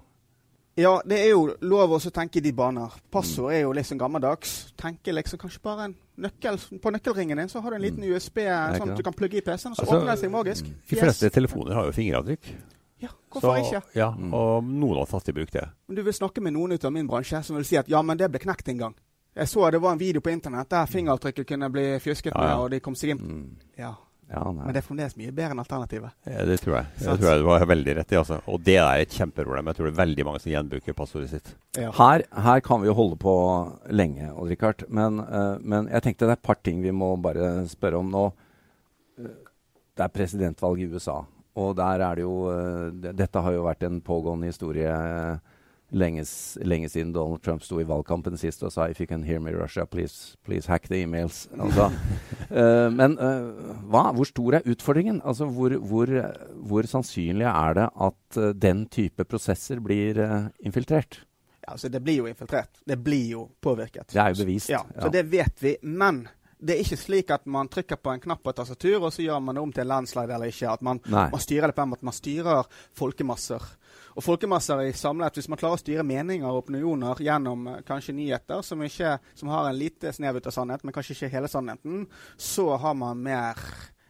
Ja, 0.78 1.02
det 1.06 1.18
er 1.20 1.30
jo 1.34 1.56
lov 1.68 1.90
å 1.92 2.00
tenke 2.12 2.38
i 2.38 2.42
de 2.42 2.52
baner. 2.54 2.90
Passord 3.12 3.52
er 3.54 3.62
jo 3.66 3.74
liksom 3.74 3.98
gammeldags. 4.00 4.72
Tenke 4.80 5.12
liksom 5.14 5.38
kanskje 5.40 5.60
bare 5.62 5.84
en 5.90 5.96
nøkkel 6.18 6.58
På 6.80 6.92
nøkkelringen 6.94 7.38
din 7.38 7.50
så 7.50 7.60
har 7.62 7.72
du 7.72 7.76
en 7.76 7.82
liten 7.82 8.04
Mm. 8.04 8.16
USB 8.16 8.38
sånn 8.78 8.92
at 8.92 8.98
du 8.98 9.04
kan 9.04 9.14
plugge 9.14 9.38
i 9.38 9.42
PC-en, 9.42 9.72
og 9.74 9.78
så 9.78 9.82
Altså, 9.84 10.00
åpner 10.00 10.12
det 10.16 10.20
seg 10.20 10.32
magisk. 10.32 10.64
De 10.66 10.72
De 10.72 10.96
Yes. 10.96 11.04
fleste 11.04 11.30
telefoner 11.30 11.74
har 11.74 11.86
jo 11.86 11.92
fingeravtrykk. 11.92 12.56
Ja, 13.02 13.10
hvorfor 13.32 13.56
Så- 13.58 13.66
ikke? 13.66 13.84
Ja, 13.96 14.12
Mm. 14.12 14.34
og 14.34 14.64
noen 14.64 14.98
har 14.98 15.06
tatt 15.08 15.28
i 15.30 15.32
bruk 15.34 15.52
det. 15.52 15.70
Men 15.88 15.96
du 15.96 16.04
vil 16.04 16.14
snakke 16.14 16.42
med 16.42 16.54
noen 16.54 16.72
ut 16.74 16.86
av 16.86 16.94
min 16.94 17.08
bransje 17.08 17.44
som 17.44 17.56
vil 17.58 17.66
si 17.66 17.76
at 17.78 17.88
ja, 17.90 18.02
men 18.02 18.18
det 18.18 18.32
ble 18.32 18.40
knekt 18.40 18.70
en 18.70 18.78
gang. 18.78 18.96
Jeg 19.36 19.48
så 19.48 19.72
det 19.72 19.82
var 19.82 19.92
en 19.94 19.98
video 20.00 20.22
på 20.22 20.32
internett 20.32 20.70
der 20.70 20.86
fingeravtrykket 20.86 21.48
kunne 21.48 21.70
bli 21.72 22.00
fjusket 22.00 22.32
Ja, 22.36 22.42
ja. 22.42 22.48
med, 22.48 22.58
og 22.64 22.70
de 22.72 22.80
kom 22.80 22.94
seg 22.96 23.10
inn. 23.12 23.18
Mm. 23.20 23.56
Ja, 23.78 23.96
Ja. 24.32 24.42
Men 24.56 24.72
det 24.72 24.80
er 24.80 24.86
fremdeles 24.86 25.18
mye 25.20 25.34
bedre 25.36 25.52
enn 25.52 25.60
alternativet. 25.60 26.14
Ja, 26.24 26.46
det 26.48 26.56
tror 26.64 26.78
jeg. 26.78 26.86
Det 27.02 27.16
tror 27.20 27.28
jeg 27.28 27.42
du 27.42 27.50
har 27.52 27.66
veldig 27.68 27.96
rett 27.98 28.14
i. 28.14 28.18
altså. 28.22 28.38
Og 28.48 28.62
det 28.64 28.78
er 28.80 29.02
et 29.04 29.16
kjempeproblem. 29.18 29.68
Jeg 29.68 29.78
tror 29.78 29.90
det 29.90 29.92
er 29.92 30.00
veldig 30.06 30.26
mange 30.28 30.40
som 30.44 30.52
gjenbruker 30.54 30.96
passordet 30.96 31.34
sitt. 31.34 31.52
Ja. 31.76 31.90
Her, 31.98 32.24
her 32.46 32.64
kan 32.64 32.80
vi 32.84 32.88
jo 32.88 32.96
holde 32.96 33.18
på 33.20 33.34
lenge, 33.92 34.30
Odd 34.32 34.54
Rikard. 34.54 34.86
Men, 34.88 35.20
uh, 35.20 35.58
men 35.60 35.92
jeg 35.92 36.06
tenkte 36.08 36.30
det 36.30 36.38
er 36.38 36.40
et 36.40 36.48
par 36.48 36.62
ting 36.64 36.80
vi 36.86 36.96
må 36.96 37.12
bare 37.20 37.52
spørre 37.72 38.00
om 38.00 38.12
nå. 38.14 38.26
Eh, 39.20 39.36
Det 40.00 40.06
er 40.08 40.16
presidentvalg 40.16 40.80
i 40.80 40.88
USA. 40.88 41.20
Og 41.60 41.76
der 41.76 42.00
er 42.00 42.16
det 42.16 42.24
jo 42.24 42.36
uh, 42.48 43.12
Dette 43.12 43.42
har 43.44 43.52
jo 43.52 43.66
vært 43.68 43.84
en 43.84 44.00
pågående 44.02 44.48
historie 44.48 44.88
eh, 44.88 45.51
lenge, 45.92 46.26
lenge, 46.64 46.90
siden 46.90 47.14
Donald 47.14 47.42
Trump 47.44 47.64
sto 47.64 47.80
i 47.82 47.88
valgkampen 47.88 48.38
sist 48.40 48.64
og 48.64 48.72
sa 48.72 48.88
'If 48.88 49.02
you 49.02 49.08
can 49.08 49.24
hear 49.24 49.40
me, 49.40 49.52
Russia, 49.52 49.86
please, 49.86 50.38
please 50.44 50.68
hack 50.68 50.88
the 50.88 51.04
emails'. 51.04 51.48
Altså, 51.60 51.92
uh, 52.60 52.90
men 52.94 53.18
uh, 53.20 53.52
hva, 53.92 54.12
hvor 54.16 54.26
stor 54.26 54.60
er 54.60 54.68
utfordringen? 54.68 55.22
Altså, 55.26 55.46
hvor, 55.46 55.78
hvor, 55.78 56.08
hvor 56.56 56.88
sannsynlig 56.88 57.46
er 57.46 57.74
det 57.74 57.90
at 58.02 58.38
uh, 58.38 58.54
den 58.54 58.86
type 58.88 59.24
prosesser 59.24 59.80
blir 59.80 60.50
infiltrert? 60.60 61.26
Ja, 61.62 61.72
altså 61.72 61.90
Det 61.90 62.04
blir 62.04 62.18
jo 62.18 62.26
infiltrert. 62.26 62.82
Det 62.88 62.98
blir 63.04 63.30
jo 63.32 63.50
påvirket. 63.62 64.14
Det 64.14 64.22
er 64.22 64.30
jo 64.30 64.46
bevist. 64.46 64.70
Ja, 64.70 64.82
så 65.00 65.10
det 65.10 65.32
vet 65.32 65.62
vi. 65.62 65.76
Men 65.84 66.28
det 66.62 66.76
er 66.76 66.84
ikke 66.84 66.98
slik 66.98 67.32
at 67.34 67.46
man 67.50 67.70
trykker 67.70 67.98
på 67.98 68.14
en 68.14 68.22
knapp 68.22 68.44
på 68.44 68.50
et 68.50 68.60
tastatur, 68.62 69.00
og 69.02 69.14
så 69.14 69.24
gjør 69.26 69.40
man 69.42 69.58
det 69.58 69.62
om 69.62 69.72
til 69.74 69.84
en 69.84 69.92
landslide 69.92 70.34
eller 70.36 70.52
ikke. 70.54 70.70
At 70.70 70.82
man, 70.86 71.02
man 71.10 71.42
styrer 71.42 71.72
det 71.72 71.78
på 71.78 71.86
en 71.86 71.94
måte. 71.94 72.06
Man 72.06 72.18
styrer 72.18 72.70
folkemasser. 72.98 73.66
Og 74.16 74.24
folkemasser 74.26 74.82
i 74.88 74.94
samlet, 74.94 75.36
Hvis 75.38 75.48
man 75.48 75.58
klarer 75.58 75.80
å 75.80 75.82
styre 75.82 76.04
meninger 76.04 76.48
og 76.50 76.66
opinioner 76.66 77.22
gjennom 77.24 77.68
eh, 77.68 77.82
kanskje 77.88 78.16
nyheter 78.18 78.62
som, 78.62 78.82
ikke, 78.84 79.18
som 79.36 79.50
har 79.54 79.70
en 79.70 79.78
lite 79.78 80.12
snev 80.14 80.38
ut 80.38 80.48
av 80.48 80.56
sannhet, 80.56 80.84
men 80.84 80.94
kanskje 80.94 81.16
ikke 81.16 81.34
hele 81.36 81.52
sannheten, 81.52 82.08
så 82.38 82.76
har 82.76 82.94
man 82.98 83.22
mer 83.24 83.60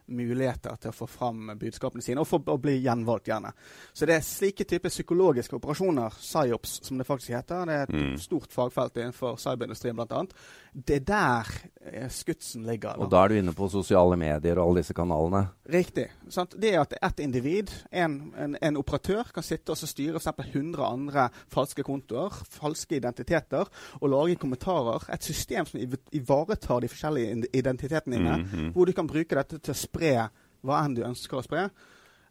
muligheter 0.06 0.76
til 0.80 0.92
å 0.92 0.96
få 0.96 1.06
fram 1.10 1.52
budskapene 1.58 2.02
sine, 2.04 2.22
og, 2.22 2.28
for, 2.28 2.42
å 2.50 2.58
bli 2.60 2.78
gjenvalgt, 2.82 3.30
gjerne. 3.30 3.52
Så 3.92 4.08
det 4.08 4.16
er 4.16 4.26
slike 4.26 4.66
typer 4.68 4.92
psykologiske 4.92 5.56
operasjoner, 5.58 6.18
psyops, 6.18 6.78
som 6.86 6.98
det 6.98 7.06
faktisk 7.08 7.36
heter. 7.36 7.66
Det 7.68 7.76
er 7.76 7.86
et 7.86 7.94
mm. 7.94 8.16
stort 8.22 8.52
fagfelt 8.54 8.98
innenfor 8.98 9.38
cyberindustrien, 9.40 9.96
bl.a. 9.98 10.24
Det 10.72 11.02
er 11.02 11.06
der 11.06 11.50
eh, 11.84 12.08
skutsen 12.12 12.66
ligger. 12.66 12.96
Da. 12.96 13.04
Og 13.04 13.12
da 13.12 13.22
er 13.22 13.32
du 13.32 13.38
inne 13.40 13.54
på 13.56 13.68
sosiale 13.72 14.16
medier 14.20 14.58
og 14.58 14.70
alle 14.70 14.82
disse 14.82 14.96
kanalene? 14.96 15.44
Riktig. 15.72 16.06
Sant? 16.32 16.56
Det 16.60 16.72
at 16.80 16.94
ett 16.96 17.20
individ, 17.24 17.70
en, 17.90 18.18
en, 18.38 18.56
en, 18.56 18.80
operatør, 18.80 19.30
kan 19.34 19.44
sitte 19.46 19.74
og 19.74 19.80
styre 19.80 20.20
f.eks. 20.20 20.30
100 20.52 20.84
andre 20.84 21.28
falske 21.52 21.84
kontoer, 21.86 22.34
falske 22.50 22.96
identiteter, 22.98 23.68
og 24.00 24.12
lage 24.12 24.38
kommentarer. 24.40 25.04
Et 25.12 25.24
system 25.24 25.68
som 25.68 25.80
ivaretar 26.12 26.82
de 26.82 26.90
forskjellige 26.90 27.50
identitetene 27.52 28.16
dine, 28.16 28.36
mm 28.36 28.44
-hmm. 28.44 28.72
hvor 28.72 28.84
du 28.84 28.92
kan 28.92 29.06
bruke 29.06 29.36
dette 29.36 29.58
til 29.58 29.70
å 29.70 29.76
spre 29.92 30.14
hva 30.62 30.84
enn 30.84 30.94
du 30.96 31.02
ønsker 31.06 31.38
å 31.38 31.44
spre, 31.44 31.66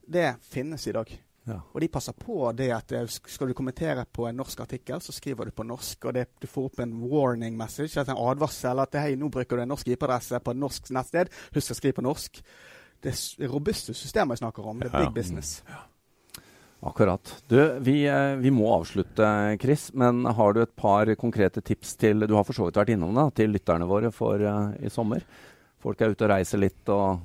det 0.08 0.34
finnes 0.50 0.88
i 0.88 0.96
dag. 0.96 1.12
Ja. 1.50 1.58
Og 1.74 1.82
de 1.82 1.90
passer 1.90 2.14
på 2.18 2.52
det 2.54 2.70
at 2.74 2.92
eh, 2.94 3.08
skal 3.10 3.50
du 3.50 3.56
kommentere 3.58 4.06
på 4.06 4.28
en 4.30 4.38
norsk 4.38 4.60
artikkel, 4.62 5.02
så 5.02 5.14
skriver 5.16 5.50
du 5.50 5.56
på 5.56 5.66
norsk. 5.66 6.06
Og 6.06 6.16
det, 6.16 6.28
du 6.42 6.48
får 6.50 6.70
opp 6.70 6.82
en 6.84 6.94
warning 7.12 7.58
message, 7.58 7.96
altså 7.96 8.14
en 8.14 8.26
advarsel 8.30 8.84
at 8.84 9.00
hei, 9.02 9.16
nå 9.20 9.32
bruker 9.34 9.58
du 9.58 9.66
en 9.66 9.74
norsk 9.74 9.90
IP-adresse 9.90 10.42
på 10.44 10.54
et 10.54 10.62
norsk 10.62 10.92
nettsted. 10.94 11.32
Husk 11.56 11.74
å 11.74 11.80
skrive 11.80 11.98
på 11.98 12.06
norsk. 12.06 12.44
Det 13.02 13.16
er 13.16 13.50
robuste 13.50 13.96
systemer 13.98 14.38
jeg 14.38 14.44
snakker 14.44 14.68
om. 14.70 14.84
Det 14.84 14.92
er 14.92 15.08
big 15.08 15.16
business. 15.18 15.60
Ja. 15.70 15.88
Akkurat. 16.92 17.44
Du, 17.50 17.58
vi, 17.86 18.04
eh, 18.10 18.36
vi, 18.42 18.52
må 18.54 18.70
avslutte, 18.74 19.26
Chris. 19.62 19.90
Men 19.98 20.26
har 20.26 20.54
du 20.54 20.64
et 20.64 20.76
par 20.78 21.10
konkrete 21.18 21.62
tips 21.62 21.96
til 22.02 22.26
Du 22.26 22.34
har 22.38 22.46
for 22.46 22.58
så 22.58 22.70
vidt 22.70 22.80
vært 22.82 22.94
innom 22.94 23.18
det, 23.18 23.28
til 23.42 23.54
lytterne 23.54 23.90
våre 23.90 24.10
for 24.14 24.42
uh, 24.42 24.74
i 24.82 24.90
sommer? 24.94 25.26
Folk 25.82 26.02
er 26.02 26.14
ute 26.14 26.26
og 26.26 26.34
reiser 26.34 26.62
litt 26.62 26.90
og 26.94 27.22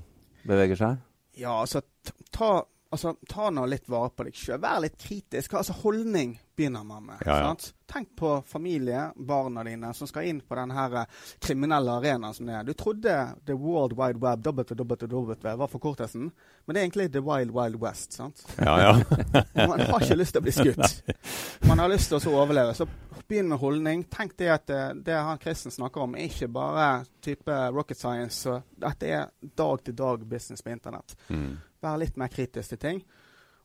beveger 0.48 0.80
seg? 0.80 1.04
Ja, 1.36 1.60
altså 1.60 1.82
ta, 2.30 2.64
altså, 2.90 3.14
ta 3.28 3.50
nå 3.52 3.66
litt 3.68 3.88
vare 3.92 4.10
på 4.14 4.24
deg 4.26 4.36
sjøl. 4.38 4.60
Vær 4.62 4.80
litt 4.84 4.96
kritisk. 5.00 5.56
Altså 5.58 5.76
Holdning 5.82 6.36
begynner 6.56 6.84
man 6.88 7.04
med. 7.10 7.20
Ja, 7.28 7.36
ja. 7.44 7.50
Tenk 7.92 8.14
på 8.16 8.30
familie, 8.48 9.10
barna 9.16 9.62
dine, 9.64 9.92
som 9.94 10.08
skal 10.08 10.30
inn 10.30 10.40
på 10.40 10.56
denne 10.56 10.86
eh, 11.02 11.26
kriminelle 11.44 11.98
arenaen 12.00 12.34
som 12.34 12.48
det 12.48 12.56
er. 12.56 12.64
Du 12.64 12.72
trodde 12.72 13.16
The 13.46 13.54
World 13.60 13.92
Wide 13.98 14.22
Web 14.22 14.46
WWW 14.46 15.36
var 15.44 15.68
forkortelsen, 15.70 16.30
men 16.64 16.74
det 16.74 16.80
er 16.80 16.88
egentlig 16.88 17.10
The 17.12 17.22
Wild 17.26 17.52
Wild 17.54 17.76
West. 17.82 18.16
sant? 18.16 18.46
Ja, 18.56 18.78
ja. 18.80 18.96
man 19.68 19.84
har 19.84 20.00
ikke 20.00 20.18
lyst 20.18 20.34
til 20.36 20.42
å 20.42 20.46
bli 20.48 20.56
skutt. 20.56 21.12
Man 21.68 21.84
har 21.84 21.92
lyst 21.92 22.10
til 22.10 22.18
å 22.18 22.40
overleve. 22.40 22.74
Så 22.74 22.88
med 23.28 23.58
holdning. 23.58 24.04
Tenk 24.10 24.36
det 24.38 24.48
at 24.52 24.66
det, 24.66 25.12
eh, 25.12 25.22
han 25.26 25.38
Kristen 25.42 25.74
snakker 25.74 26.04
om, 26.04 26.14
er 26.14 26.28
ikke 26.30 26.48
bare 26.52 27.04
type 27.24 27.58
rocket 27.74 27.98
science. 27.98 28.42
Så 28.46 28.60
dette 28.78 29.10
er 29.10 29.30
dag-til-dag 29.40 30.26
business 30.26 30.62
på 30.62 30.70
internett. 30.70 31.16
Mm. 31.28 31.56
Vær 31.82 31.98
litt 32.00 32.16
mer 32.16 32.32
kritisk 32.32 32.74
til 32.74 32.82
ting. 32.82 33.04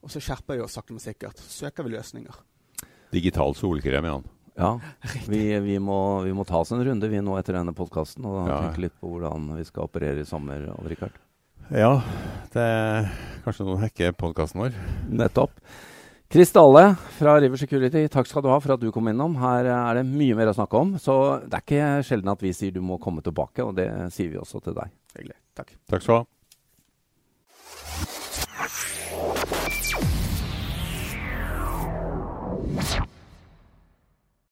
Og 0.01 0.09
så 0.11 0.21
skjerper 0.23 0.57
vi 0.57 0.65
oss 0.65 0.77
sakte, 0.77 0.95
men 0.95 1.03
sikkert. 1.03 1.37
Søker 1.37 1.85
vi 1.85 1.93
løsninger. 1.93 2.37
Digital 3.11 3.55
solkrem, 3.55 4.07
Jan. 4.09 4.29
Ja, 4.57 4.79
vi, 5.31 5.59
vi, 5.59 5.77
må, 5.79 6.21
vi, 6.25 6.33
må, 6.35 6.45
ta 6.47 6.59
oss 6.61 6.73
en 6.75 6.83
runde 6.83 7.07
vi 7.09 7.21
nå 7.23 7.37
etter 7.39 7.55
denne 7.55 7.73
podkasten 7.75 8.25
og 8.27 8.49
ja. 8.49 8.57
tenke 8.65 8.85
litt 8.87 8.97
på 8.99 9.13
hvordan 9.13 9.53
vi 9.55 9.65
skal 9.67 9.87
operere 9.87 10.23
i 10.23 10.27
sommer. 10.27 10.67
Odd 10.75 11.07
Ja, 11.71 11.93
det 12.53 12.65
er 12.65 13.09
kanskje 13.45 13.67
noen 13.67 13.85
hacker 13.85 14.13
podkasten 14.17 14.65
vår. 14.65 14.75
Nettopp. 15.09 15.55
Chris 16.31 16.51
Dale 16.51 16.95
fra 17.17 17.33
River 17.43 17.59
Security, 17.59 18.05
takk 18.07 18.29
skal 18.29 18.45
du 18.45 18.47
ha 18.47 18.55
for 18.63 18.71
at 18.71 18.79
du 18.79 18.87
kom 18.95 19.09
innom. 19.11 19.33
Her 19.41 19.67
eh, 19.67 19.89
er 19.89 19.99
det 19.99 20.05
mye 20.07 20.37
mer 20.39 20.47
å 20.47 20.55
snakke 20.55 20.79
om. 20.79 20.93
Så 20.95 21.13
det 21.43 21.59
er 21.59 21.65
ikke 21.65 21.89
sjelden 22.07 22.31
at 22.31 22.45
vi 22.45 22.53
sier 22.55 22.71
du 22.71 22.79
må 22.79 22.95
komme 23.03 23.19
tilbake, 23.25 23.65
og 23.67 23.75
det 23.75 23.89
sier 24.15 24.31
vi 24.31 24.39
også 24.39 24.63
til 24.63 24.77
deg. 24.79 24.95
Hyggelig. 25.17 25.35
Takk. 25.59 25.75
Takk 25.91 26.07
skal 26.07 26.15
du 26.15 26.19
ha. 26.21 26.27
Yeah. 32.71 33.10